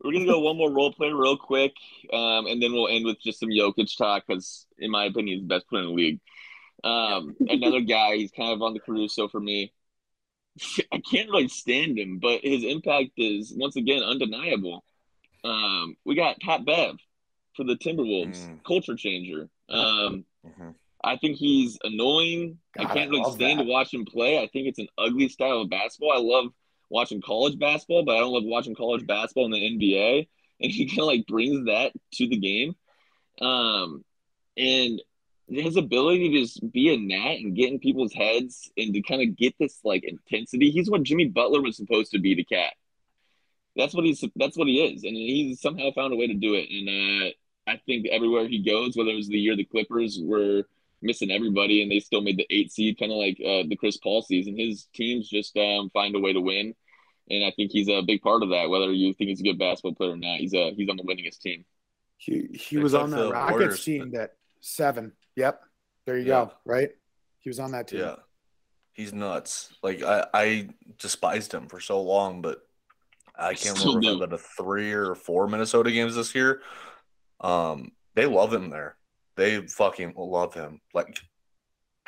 [0.04, 1.74] We're gonna go one more role player real quick,
[2.12, 5.48] um, and then we'll end with just some Jokic talk because, in my opinion, he's
[5.48, 6.20] the best player in the league.
[6.84, 9.74] Um, another guy, he's kind of on the Caruso for me.
[10.92, 14.84] I can't really stand him, but his impact is once again undeniable.
[15.44, 16.98] Um, we got Pat Bev
[17.56, 18.64] for the Timberwolves, mm.
[18.64, 19.50] culture changer.
[19.70, 20.70] Um, mm-hmm.
[21.04, 22.60] I think he's annoying.
[22.78, 23.64] God, I can't really stand that.
[23.64, 24.38] to watch him play.
[24.38, 26.14] I think it's an ugly style of basketball.
[26.14, 26.52] I love
[26.90, 30.28] watching college basketball, but I don't love watching college basketball in the NBA.
[30.60, 32.76] And he kind of like brings that to the game.
[33.42, 34.04] Um,
[34.58, 35.02] and
[35.52, 39.22] his ability to just be a gnat and get in people's heads and to kind
[39.22, 40.72] of get this like intensity.
[40.72, 42.74] He's what Jimmy Butler was supposed to be to KAT.
[43.76, 44.24] That's what he's.
[44.36, 46.68] That's what he is, and he's somehow found a way to do it.
[46.70, 50.64] And uh, I think everywhere he goes, whether it was the year the Clippers were
[51.02, 53.98] missing everybody and they still made the eight seed, kind of like uh, the Chris
[53.98, 56.76] Paul season, his teams just um, find a way to win.
[57.30, 58.70] And I think he's a big part of that.
[58.70, 61.04] Whether you think he's a good basketball player or not, he's a he's on the
[61.04, 61.66] winningest team.
[62.18, 63.86] He he was on the Rockets Warriors.
[63.86, 65.62] team that seven Yep.
[66.06, 66.46] There you yeah.
[66.46, 66.52] go.
[66.66, 66.90] Right.
[67.40, 68.02] He was on that team.
[68.02, 68.16] Yeah.
[68.94, 69.74] He's nuts.
[69.82, 70.70] Like I, I
[71.00, 72.60] despised him for so long, but
[73.36, 76.62] I can't Still remember if i a three or four Minnesota games this year.
[77.40, 78.98] Um, they love him there.
[79.36, 80.82] They fucking love him.
[80.94, 81.20] Like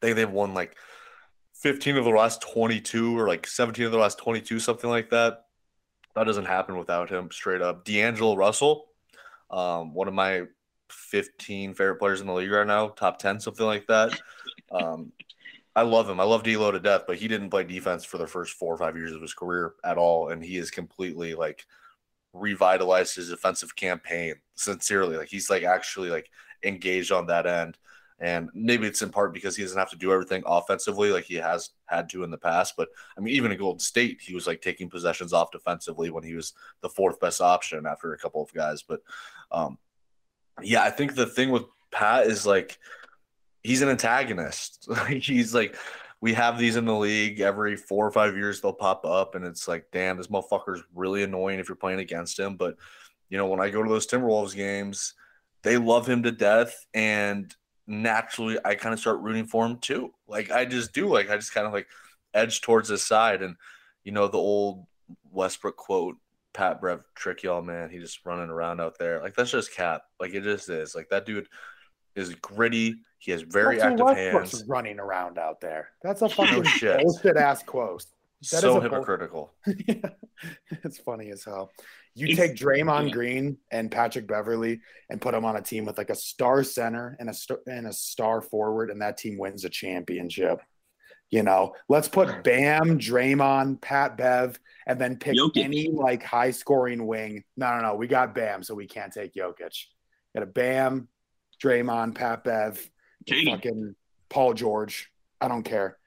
[0.00, 0.76] they they've won like
[1.56, 5.44] 15 of the last 22 or like 17 of the last 22, something like that.
[6.16, 7.84] That doesn't happen without him, straight up.
[7.84, 8.86] D'Angelo Russell,
[9.50, 10.42] um, one of my
[10.90, 14.18] 15 favorite players in the league right now, top 10, something like that.
[14.70, 15.12] Um,
[15.76, 16.20] I love him.
[16.20, 18.78] I love D'Lo to death, but he didn't play defense for the first four or
[18.78, 21.66] five years of his career at all, and he is completely like
[22.32, 25.16] revitalized his defensive campaign sincerely.
[25.16, 26.30] Like he's like actually like
[26.62, 27.76] engaged on that end,
[28.20, 31.36] and maybe it's in part because he doesn't have to do everything offensively like he
[31.36, 32.74] has had to in the past.
[32.76, 36.22] But I mean, even in Golden State, he was like taking possessions off defensively when
[36.22, 38.82] he was the fourth best option after a couple of guys.
[38.82, 39.00] But
[39.50, 39.78] um,
[40.62, 42.78] yeah, I think the thing with Pat is like
[43.62, 44.88] he's an antagonist.
[45.08, 45.76] He's like
[46.20, 47.40] we have these in the league.
[47.40, 51.22] Every four or five years they'll pop up and it's like damn this motherfucker's really
[51.22, 52.56] annoying if you're playing against him.
[52.56, 52.76] But
[53.30, 55.14] you know when i go to those timberwolves games
[55.62, 57.52] they love him to death and
[57.86, 60.12] naturally i kind of start rooting for him too.
[60.28, 61.08] Like i just do.
[61.08, 61.88] Like i just kind of like
[62.32, 63.42] edge towards his side.
[63.42, 63.56] And
[64.04, 64.86] you know the old
[65.30, 66.16] westbrook quote
[66.54, 67.90] Pat Bev trick y'all, man.
[67.90, 69.20] He just running around out there.
[69.20, 70.02] Like that's just Cap.
[70.18, 70.94] Like it just is.
[70.94, 71.48] Like that dude
[72.14, 72.96] is gritty.
[73.18, 74.64] He has very active hands.
[74.66, 75.90] Running around out there.
[76.02, 78.04] That's a fucking bullshit ass quote.
[78.50, 79.54] That so hypocritical.
[79.66, 81.70] it's funny as hell.
[82.14, 86.10] You take Draymond Green and Patrick Beverley and put them on a team with like
[86.10, 89.70] a star center and a star, and a star forward, and that team wins a
[89.70, 90.60] championship.
[91.34, 94.56] You know, let's put Bam, Draymond, Pat Bev,
[94.86, 95.64] and then pick Jokic.
[95.64, 97.42] any like high scoring wing.
[97.56, 97.94] No, no, no.
[97.96, 99.86] We got Bam, so we can't take Jokic.
[100.32, 101.08] Got a Bam,
[101.60, 102.88] Draymond, Pat Bev,
[103.26, 103.50] Katie.
[103.50, 103.96] fucking
[104.28, 105.10] Paul George.
[105.40, 105.98] I don't care.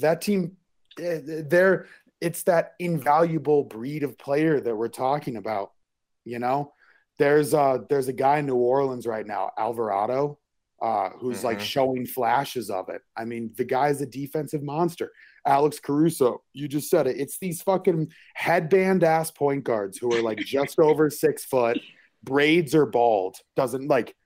[0.00, 0.56] That team,
[1.00, 1.86] eh, they're
[2.20, 5.70] it's that invaluable breed of player that we're talking about.
[6.24, 6.72] You know,
[7.20, 10.40] there's uh there's a guy in New Orleans right now, Alvarado,
[10.82, 11.62] uh, who's like Mhm.
[11.62, 13.02] showing flashes of it.
[13.16, 15.12] I mean, the guy's a defensive monster.
[15.46, 17.20] Alex Caruso, you just said it.
[17.20, 21.78] It's these fucking headband ass point guards who are like just over six foot,
[22.24, 23.36] braids or bald.
[23.54, 24.16] Doesn't like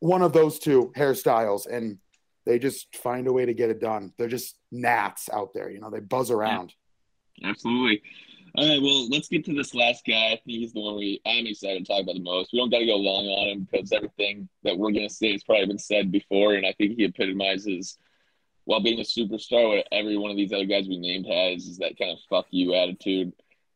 [0.00, 1.98] one of those two hairstyles, and
[2.44, 4.12] they just find a way to get it done.
[4.18, 5.88] They're just gnats out there, you know.
[5.90, 6.74] They buzz around.
[7.42, 8.02] Absolutely.
[8.54, 10.26] All right, well, let's get to this last guy.
[10.26, 12.52] I think he's the one we I'm excited to talk about the most.
[12.52, 15.42] We don't got to go long on him because everything that we're gonna say has
[15.42, 17.96] probably been said before, and I think he epitomizes
[18.64, 21.78] while being a superstar what every one of these other guys we named has is
[21.78, 23.32] that kind of fuck you attitude.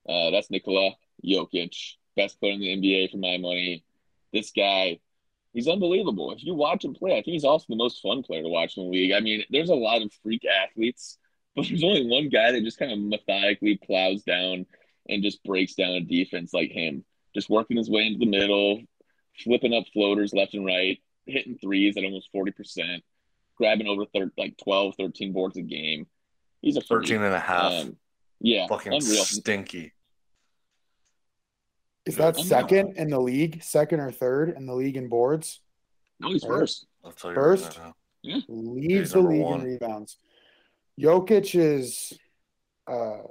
[0.07, 0.91] Uh, that's Nikola
[1.25, 3.83] Jokic, best player in the NBA for my money.
[4.33, 5.01] This guy,
[5.55, 6.33] he's unbelievable.
[6.33, 8.77] If you watch him play, I think he's also the most fun player to watch
[8.77, 9.13] in the league.
[9.13, 11.19] I mean, there's a lot of freak athletes,
[11.57, 14.67] but there's only one guy that just kind of methodically plows down
[15.09, 17.05] and just breaks down a defense like him.
[17.35, 18.83] Just working his way into the middle,
[19.43, 23.03] flipping up floaters left and right, hitting threes at almost 40%,
[23.57, 26.07] grabbing over thir- like 12, 13 boards a game.
[26.63, 27.03] He's a freak.
[27.09, 27.73] 13 and a half.
[27.73, 27.97] Um,
[28.41, 29.25] yeah, Fucking unreal.
[29.25, 29.93] stinky.
[32.05, 35.61] Is that I'm second in the league, second or third in the league in boards?
[36.21, 36.61] No, he's Right.
[36.61, 36.87] first.
[37.05, 37.79] I'll tell you First?
[37.79, 37.93] right
[38.25, 38.43] now.
[38.49, 39.61] Leads the league one.
[39.61, 40.19] in rebounds.
[41.01, 42.13] Jokic is.
[42.87, 43.23] Uh,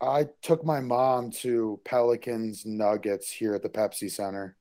[0.00, 4.56] I took my mom to Pelicans Nuggets here at the Pepsi Center,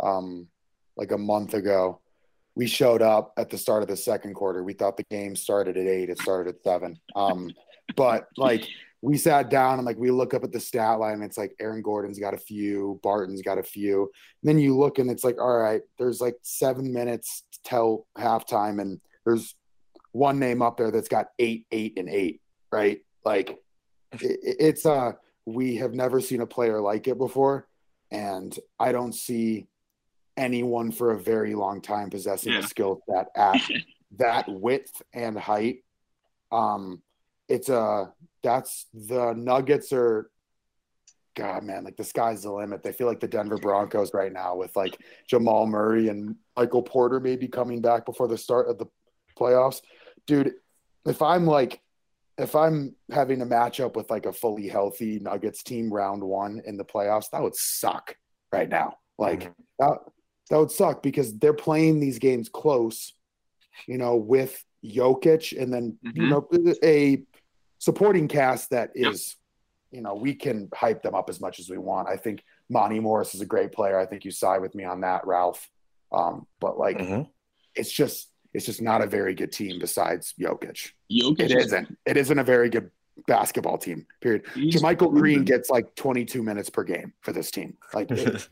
[0.00, 0.48] um,
[0.96, 2.00] like a month ago.
[2.54, 4.62] We showed up at the start of the second quarter.
[4.62, 6.10] We thought the game started at eight.
[6.10, 6.98] It started at seven.
[7.14, 7.50] Um,
[7.96, 8.66] but like
[9.02, 11.14] we sat down and like we look up at the stat line.
[11.14, 14.10] And it's like Aaron Gordon's got a few, Barton's got a few.
[14.42, 18.80] And then you look and it's like, all right, there's like seven minutes till halftime,
[18.80, 19.54] and there's
[20.12, 22.40] one name up there that's got eight, eight, and eight,
[22.70, 23.00] right?
[23.24, 23.50] Like
[24.12, 25.12] it, it's uh
[25.46, 27.66] we have never seen a player like it before,
[28.10, 29.66] and I don't see
[30.36, 32.60] anyone for a very long time possessing Yeah.
[32.60, 33.60] a skill set at
[34.18, 35.84] that width and height.
[36.50, 37.02] Um,
[37.48, 40.28] it's a that's the Nuggets are.
[41.34, 42.82] God, man, like the sky's the limit.
[42.82, 47.20] They feel like the Denver Broncos right now with like Jamal Murray and Michael Porter
[47.20, 48.84] maybe coming back before the start of the
[49.38, 49.80] playoffs.
[50.26, 50.54] Dude,
[51.06, 51.80] if I'm like,
[52.38, 56.76] if I'm having a matchup with like a fully healthy Nuggets team round one in
[56.76, 58.16] the playoffs, that would suck
[58.52, 58.96] right now.
[59.18, 59.54] Like, Mhm.
[59.78, 59.98] that,
[60.50, 63.14] that would suck because they're playing these games close,
[63.86, 66.28] you know, with Jokic and then, you Mhm.
[66.28, 67.24] know, a
[67.78, 69.12] supporting cast that Yep.
[69.12, 69.36] is,
[69.90, 72.08] you know, we can hype them up as much as we want.
[72.08, 73.98] I think Monte Morris is a great player.
[73.98, 75.68] I think you side with me on that, Ralph.
[76.10, 77.30] Um, but like, Mhm.
[77.74, 80.92] it's just, it's just not a very good team besides Jokic.
[81.10, 81.98] Jokic It is- isn't.
[82.06, 82.90] It isn't a very good
[83.26, 84.06] basketball team.
[84.20, 84.44] Period.
[84.54, 87.76] he's Michael Green gets like 22 minutes per game for this team.
[87.94, 88.48] Like, it-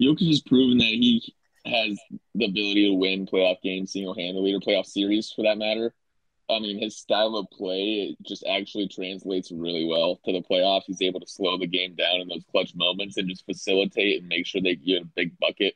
[0.00, 1.96] Jokic has proven that he has
[2.34, 5.94] the ability to win playoff games single handedly or playoff series for that matter.
[6.50, 10.82] I mean, his style of play it just actually translates really well to the playoffs.
[10.86, 14.28] He's able to slow the game down in those clutch moments and just facilitate and
[14.28, 15.74] make sure they get a big bucket,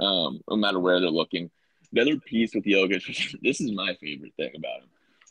[0.00, 1.48] um, no matter where they're looking.
[1.92, 4.88] The other piece with Jokic, this is my favorite thing about him,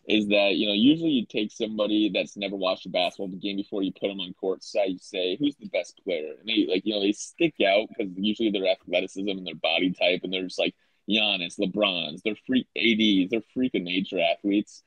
[0.08, 3.84] is that you know usually you take somebody that's never watched a basketball game before
[3.84, 4.90] you put them on court side.
[4.90, 8.12] You say who's the best player, and they like you know they stick out because
[8.16, 10.76] usually their athleticism and their body type, and they're just like
[11.10, 14.84] Giannis, LeBron's, they're freak ADs, they're freak of nature athletes.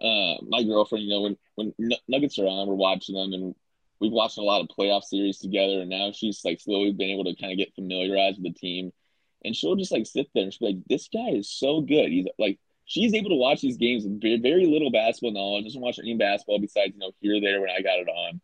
[0.00, 1.74] Uh, my girlfriend, you know, when when
[2.08, 3.54] Nuggets are on, we're watching them, and
[4.00, 7.24] we've watched a lot of playoff series together, and now she's like slowly been able
[7.24, 8.92] to kind of get familiarized with the team,
[9.46, 12.10] and she'll just like sit there and she'll be like, "This guy is so good."
[12.10, 15.80] He's like, she's able to watch these games with very, very little basketball knowledge, doesn't
[15.80, 18.40] watch any basketball besides you know here or there when I got it on,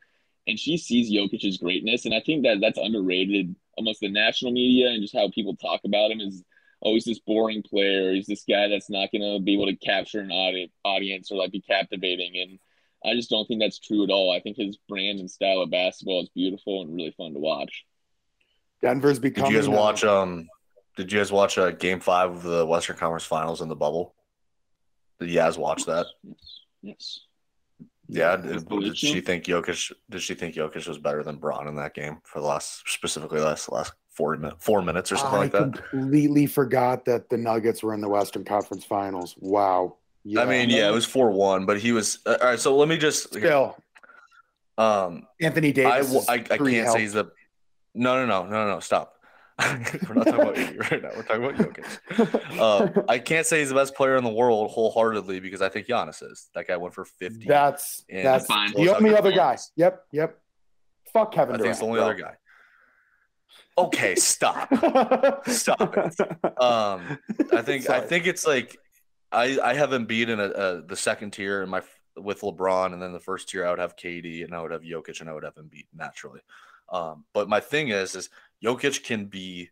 [0.46, 4.88] and she sees Jokic's greatness, and I think that that's underrated amongst the national media
[4.88, 6.44] and just how people talk about him is
[6.84, 8.12] oh, he's this boring player.
[8.12, 11.38] He's this guy that's not going to be able to capture an audi- audience or
[11.38, 12.32] like be captivating.
[12.40, 12.58] And
[13.04, 14.32] I just don't think that's true at all.
[14.32, 17.84] I think his brand and style of basketball is beautiful and really fun to watch.
[18.80, 19.52] Denver's becoming.
[19.52, 20.48] Did you guys watch um
[20.96, 24.14] did you guys watch uh, game five of the Western Conference Finals in the bubble?
[25.20, 26.06] Did you guys watch that?
[26.22, 26.60] Yes.
[26.82, 27.20] Yes.
[28.08, 28.36] Yeah.
[28.36, 31.94] Did, did she think Jokic did she think Jokic was better than Bron in that
[31.94, 35.52] game for the last specifically last last four minutes four minutes or something I like
[35.52, 35.90] that?
[35.90, 39.34] completely forgot that the Nuggets were in the Western Conference Finals.
[39.38, 39.96] Wow.
[40.38, 42.60] I mean, yeah, it was four one, but he was uh, all right.
[42.60, 43.76] So let me just still
[44.76, 46.12] um Anthony Davis.
[46.12, 47.30] w- is I, I can't say he's healthy.
[47.30, 47.32] the
[47.94, 49.16] no no no no no stop.
[50.08, 51.10] We're not talking about AD right now.
[51.14, 52.58] We're talking about Jokic.
[52.58, 55.86] Um, I can't say he's the best player in the world wholeheartedly because I think
[55.86, 56.48] Giannis is.
[56.54, 57.46] That guy went for 50.
[57.46, 58.72] That's And that's fine.
[58.72, 59.58] the only other guy.
[59.76, 60.38] Yep, yep.
[61.12, 61.70] Fuck Kevin I think Durant.
[61.70, 62.04] it's the only bro.
[62.06, 62.34] other guy.
[63.78, 64.68] Okay, stop.
[65.46, 66.20] Stop it.
[66.60, 67.18] Um,
[67.52, 68.78] I think I think it's like
[69.30, 71.82] I I have Embiid in a, a the second tier in my
[72.16, 74.82] with LeBron, and then the first tier I would have KD, and I would have
[74.82, 76.40] Jokic, and I would have Embiid naturally.
[76.90, 78.28] Um, but my thing is, is
[78.62, 79.70] Jokic can be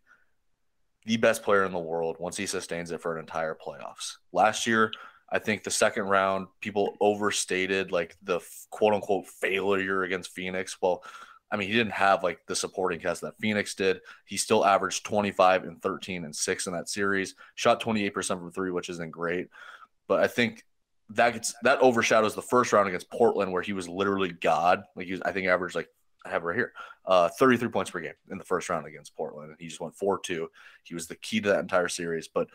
[1.05, 4.17] the best player in the world once he sustains it for an entire playoffs.
[4.31, 4.91] Last year,
[5.31, 10.77] I think the second round people overstated like the quote unquote failure against Phoenix.
[10.81, 11.03] Well,
[11.51, 14.01] I mean, he didn't have like the supporting cast that Phoenix did.
[14.25, 18.71] He still averaged 25 and 13 and 6 in that series, shot 28% from 3,
[18.71, 19.47] which isn't great.
[20.07, 20.63] But I think
[21.09, 24.83] that gets that overshadows the first round against Portland where he was literally god.
[24.95, 25.89] Like he was I think averaged like
[26.25, 26.73] I have right here.
[27.05, 29.95] Uh 33 points per game in the first round against Portland and he just went
[29.97, 30.47] 4-2.
[30.83, 32.47] He was the key to that entire series, but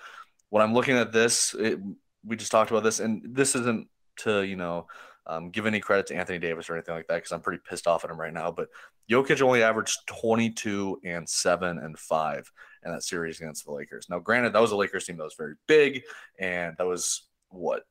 [0.50, 1.80] when I'm looking at this, it,
[2.24, 3.88] we just talked about this and this isn't
[4.18, 4.86] to, you know,
[5.26, 7.86] um, give any credit to Anthony Davis or anything like that because I'm pretty pissed
[7.86, 8.52] off at him right now.
[8.52, 8.68] But
[9.10, 12.52] Jokic only averaged 22 and 7 and 5
[12.84, 14.06] in that series against the Lakers.
[14.08, 16.02] Now, granted, that was a Lakers team that was very big,
[16.38, 17.82] and that was what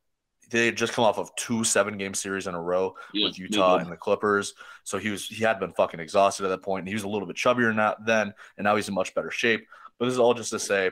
[0.49, 3.39] they had just come off of two seven game series in a row Yeah, with
[3.39, 4.53] Utah and the Clippers.
[4.83, 6.81] So he was he had been fucking exhausted at that point.
[6.81, 9.31] And he was a little bit chubbier now then, and now he's in much better
[9.31, 9.65] shape.
[9.97, 10.91] But this is all just to say,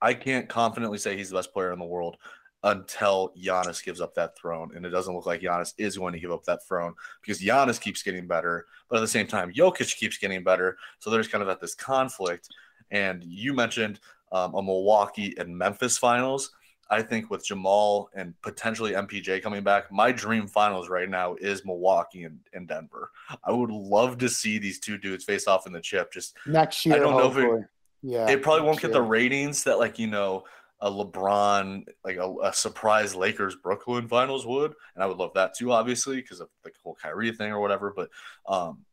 [0.00, 2.16] I can't confidently say he's the best player in the world
[2.64, 4.70] until Giannis gives up that throne.
[4.74, 7.80] And it doesn't look like Giannis is going to give up that throne because Giannis
[7.80, 10.76] keeps getting better, but at the same time, Jokic keeps getting better.
[10.98, 12.48] So there's kind of at this conflict.
[12.90, 14.00] And you mentioned
[14.32, 16.50] um, a Milwaukee and Memphis finals.
[16.90, 21.64] I think with Jamal and potentially MPJ coming back, my dream finals right now is
[21.64, 23.10] Milwaukee and, and Denver.
[23.42, 26.12] I would love to see these two dudes face off in the chip.
[26.12, 26.96] Just next year.
[26.96, 27.68] I don't know if it-
[28.02, 30.44] yeah, it probably won't get the ratings that like you know
[30.80, 35.54] a LeBron like a, a surprise Lakers Brooklyn finals would, and I would love that
[35.56, 37.94] too, obviously because of the whole Kyrie thing or whatever.
[37.96, 38.10] But
[38.46, 38.84] um,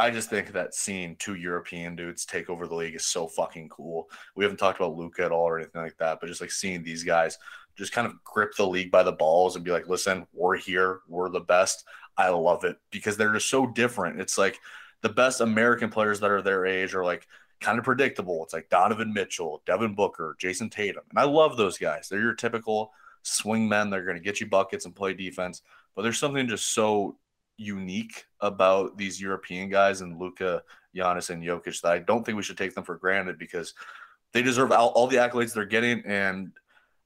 [0.00, 3.68] I just think that seeing two European dudes take over the league is so fucking
[3.68, 4.08] cool.
[4.34, 6.82] We haven't talked about Luka at all or anything like that, but just like seeing
[6.82, 7.36] these guys
[7.76, 11.00] just kind of grip the league by the balls and be like, listen, we're here,
[11.06, 11.84] we're the best.
[12.16, 14.20] I love it because they're just so different.
[14.20, 14.58] It's like
[15.02, 17.26] the best American players that are their age are like
[17.60, 18.42] kind of predictable.
[18.42, 21.04] It's like Donovan Mitchell, Devin Booker, Jayson Tatum.
[21.10, 22.08] And I love those guys.
[22.08, 22.92] They're your typical
[23.22, 23.90] swing men.
[23.90, 25.60] They're going to get you buckets and play defense.
[25.94, 27.18] But there's something just so
[27.60, 30.62] unique about these European guys and Luka,
[30.96, 33.74] Giannis, and Jokic that I don't think we should take them for granted because
[34.32, 36.02] they deserve all, all the accolades they're getting.
[36.06, 36.52] And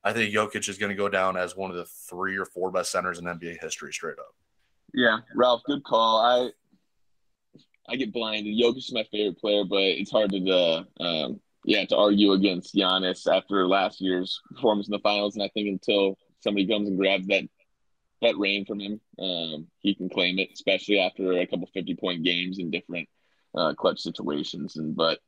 [0.05, 2.71] I think Jokic is going to go down as one of the three or four
[2.71, 4.35] best centers in NBA history, straight up.
[4.93, 6.19] Yeah, Ralph, good call.
[6.21, 6.51] I
[7.89, 8.55] I get blinded.
[8.57, 12.77] Jokic is my favorite player, but it's hard to uh, um, yeah to argue against
[12.77, 15.35] Giannis after last year's performance in the finals.
[15.35, 17.43] And I think until somebody comes and grabs that
[18.25, 22.25] that reign from him, um, he can claim it, especially after a couple fifty point
[22.25, 23.09] games in different
[23.55, 24.77] uh, clutch situations.
[24.77, 25.21] And but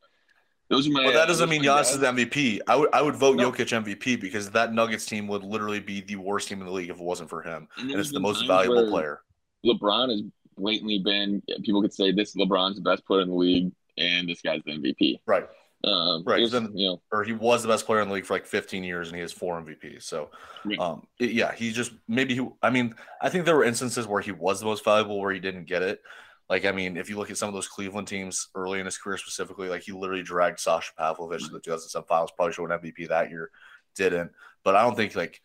[0.68, 1.04] those are my.
[1.04, 2.60] But that uh, doesn't mean Giannis is the MVP.
[2.66, 3.52] I would I would vote No.
[3.52, 6.90] Jokic MVP because that Nuggets team would literally be the worst team in the league
[6.90, 7.68] if it wasn't for him.
[7.78, 9.20] And And it's the most valuable player.
[9.64, 10.22] LeBron has
[10.56, 11.42] blatantly been.
[11.62, 14.72] People could say this LeBron's the best player in the league, and this guy's the
[14.72, 15.20] MVP.
[15.26, 15.46] Right.
[15.86, 18.26] Um, Right, there's, then- you know, Or he was the best player in the league
[18.26, 20.02] for like 15 years and he has four MVPs.
[20.02, 20.30] So
[20.80, 24.20] um it- yeah, he just maybe he I mean, I think there were instances where
[24.20, 26.00] he was the most valuable where he didn't get it.
[26.50, 28.98] Like I mean, if you look at some of those Cleveland teams early in his
[28.98, 32.78] career specifically, like he literally dragged Sasha Pavlovic to the 2007 finals, probably should win
[32.78, 33.50] MVP that year,
[33.94, 34.32] didn't.
[34.64, 35.40] But I don't think like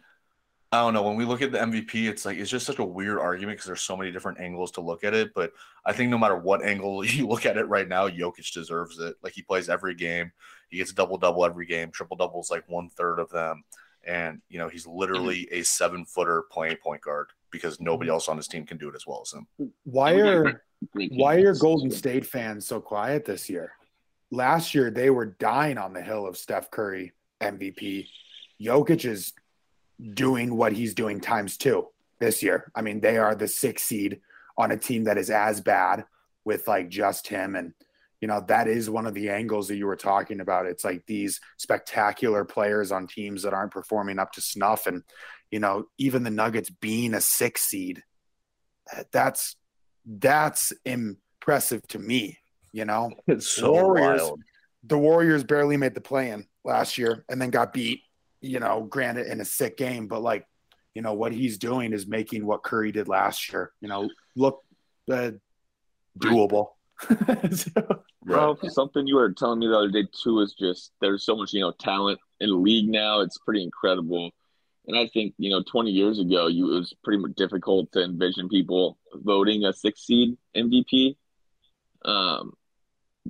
[0.73, 1.03] I don't know.
[1.03, 3.67] When we look at the MVP, it's like it's just such a weird argument because
[3.67, 5.33] there's so many different angles to look at it.
[5.33, 5.51] But
[5.85, 9.15] I think no matter what angle you look at it right now, Jokic deserves it.
[9.21, 10.31] Like he plays every game,
[10.69, 11.91] he gets a double double every game.
[11.91, 13.65] Triple doubles like one third of them,
[14.05, 18.37] and you know he's literally a seven footer playing point guard because nobody else on
[18.37, 19.47] his team can do it as well as him.
[19.83, 20.55] Why are great-
[20.93, 21.53] great why are.
[21.53, 23.73] Golden State fans so quiet this year?
[24.31, 27.11] Last year they were dying on the hill of Steph Curry
[27.41, 28.07] MVP.
[28.61, 29.33] Jokic is
[30.13, 31.87] doing what he's doing times two
[32.19, 32.71] this year.
[32.75, 34.21] I mean, they are the sixth seed
[34.57, 36.05] on a team that is as bad
[36.45, 37.55] with like just him.
[37.55, 37.73] And,
[38.19, 40.65] you know, that is one of the angles that you were talking about.
[40.65, 44.87] It's like these spectacular players on teams that aren't performing up to snuff.
[44.87, 45.03] And,
[45.51, 48.03] you know, even the Nuggets being a six seed,
[49.11, 49.55] that's
[50.05, 52.39] that's impressive to me,
[52.71, 54.41] you know It's so Warriors- wild.
[54.83, 58.01] the Warriors barely made the play in last year and then got beat,
[58.41, 60.45] you know, granted in a sick game, but like,
[60.93, 64.61] you know, what he's doing is making what Curry did last year, you know, look
[65.11, 65.31] uh,
[66.19, 66.69] doable.
[67.55, 71.35] So- Well, something you were telling me the other day too is just there's so
[71.35, 73.21] much you know talent in the league now.
[73.21, 74.29] It's pretty incredible,
[74.87, 78.03] and I think you know 20 years ago, you it was pretty much difficult to
[78.03, 81.15] envision people voting a six seed MVP.
[82.05, 82.53] Um,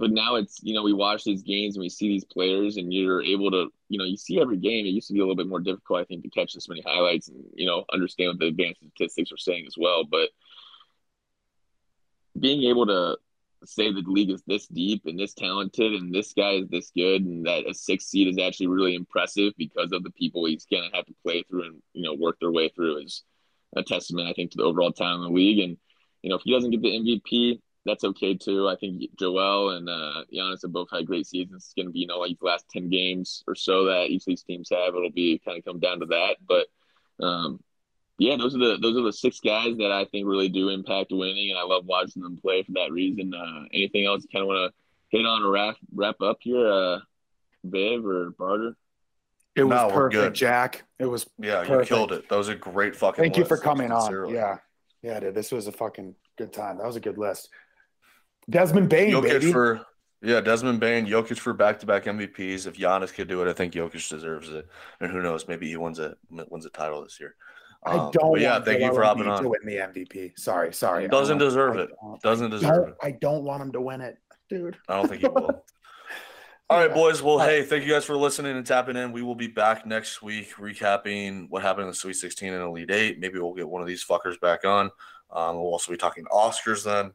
[0.01, 2.91] but now it's you know we watch these games and we see these players, and
[2.91, 4.85] you're able to you know you see every game.
[4.85, 6.81] It used to be a little bit more difficult, I think, to catch this many
[6.81, 10.03] highlights and you know understand what the advanced statistics are saying as well.
[10.03, 10.29] But
[12.39, 13.17] being able to
[13.63, 16.91] say that the league is this deep and this talented and this guy is this
[16.95, 20.65] good and that a six seed is actually really impressive because of the people he's
[20.65, 23.21] gonna have to play through and you know work their way through is
[23.75, 25.77] a testament I think to the overall talent in the league and
[26.23, 29.89] you know if he doesn't get the MVP that's okay too I think Joel and
[29.89, 32.65] uh, Giannis have both had great seasons it's gonna be you know like the last
[32.69, 35.79] ten games or so that each of these teams have it'll be kind of come
[35.79, 36.67] down to that but
[37.23, 37.59] um,
[38.21, 41.11] yeah, those are the those are the six guys that I think really do impact
[41.11, 43.33] winning, and I love watching them play for that reason.
[43.33, 46.67] Uh, anything else you kind of want to hit on or wrap wrap up here,
[46.71, 46.99] uh,
[47.63, 48.75] Viv or Barter?
[49.55, 50.33] It was No, we're perfect, good.
[50.35, 50.83] Jack.
[50.99, 51.27] It was.
[51.39, 52.29] Yeah, you killed it.
[52.29, 53.23] That was a great fucking.
[53.23, 54.01] Thank you for coming on.
[54.01, 54.35] sincerely.
[54.35, 54.57] Yeah,
[55.01, 55.33] yeah, dude.
[55.33, 56.77] This was a fucking good time.
[56.77, 57.49] That was a good list.
[58.49, 59.51] Desmond Bane, Jokic baby.
[59.51, 59.85] for
[60.21, 62.67] yeah, Desmond Bane, Jokic for back-to-back MVPs.
[62.67, 64.67] If Giannis could do it, I think Jokic deserves it.
[64.99, 67.35] And who knows, maybe he wins a wins a title this year.
[67.83, 68.33] I Um, don't.
[68.33, 69.41] but yeah, want thank you for hopping on.
[69.41, 70.37] To win the MVP.
[70.37, 71.07] Sorry, sorry.
[71.07, 71.89] Doesn't deserve it.
[72.21, 72.95] Doesn't deserve don't, it.
[73.01, 74.17] I don't want him to win it,
[74.49, 74.77] dude.
[74.87, 75.63] I don't think he will.
[76.69, 77.21] All right, boys.
[77.21, 79.11] Well, hey, thank you guys for listening and tapping in.
[79.11, 82.91] We will be back next week recapping what happened in the Sweet 16 and Elite
[82.91, 83.19] Eight.
[83.19, 84.89] Maybe we'll get one of these fuckers back on.
[85.31, 87.11] Um, we'll also be talking Oscars then,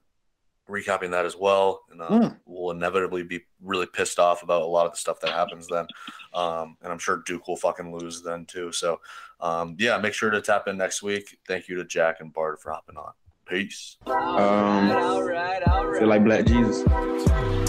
[0.68, 1.82] recapping that as well.
[1.90, 2.36] And uh, Mm.
[2.46, 5.86] we'll inevitably be really pissed off about a lot of the stuff that happens then.
[6.34, 8.72] Um, and I'm sure Duke will fucking lose then too.
[8.72, 9.00] So,
[9.40, 11.38] um, yeah, make sure to tap in next week.
[11.46, 13.12] Thank you to Jack and Bart for hopping on.
[13.46, 13.96] Peace.
[14.06, 14.88] Um,
[15.98, 17.65] feel like Black Jesus.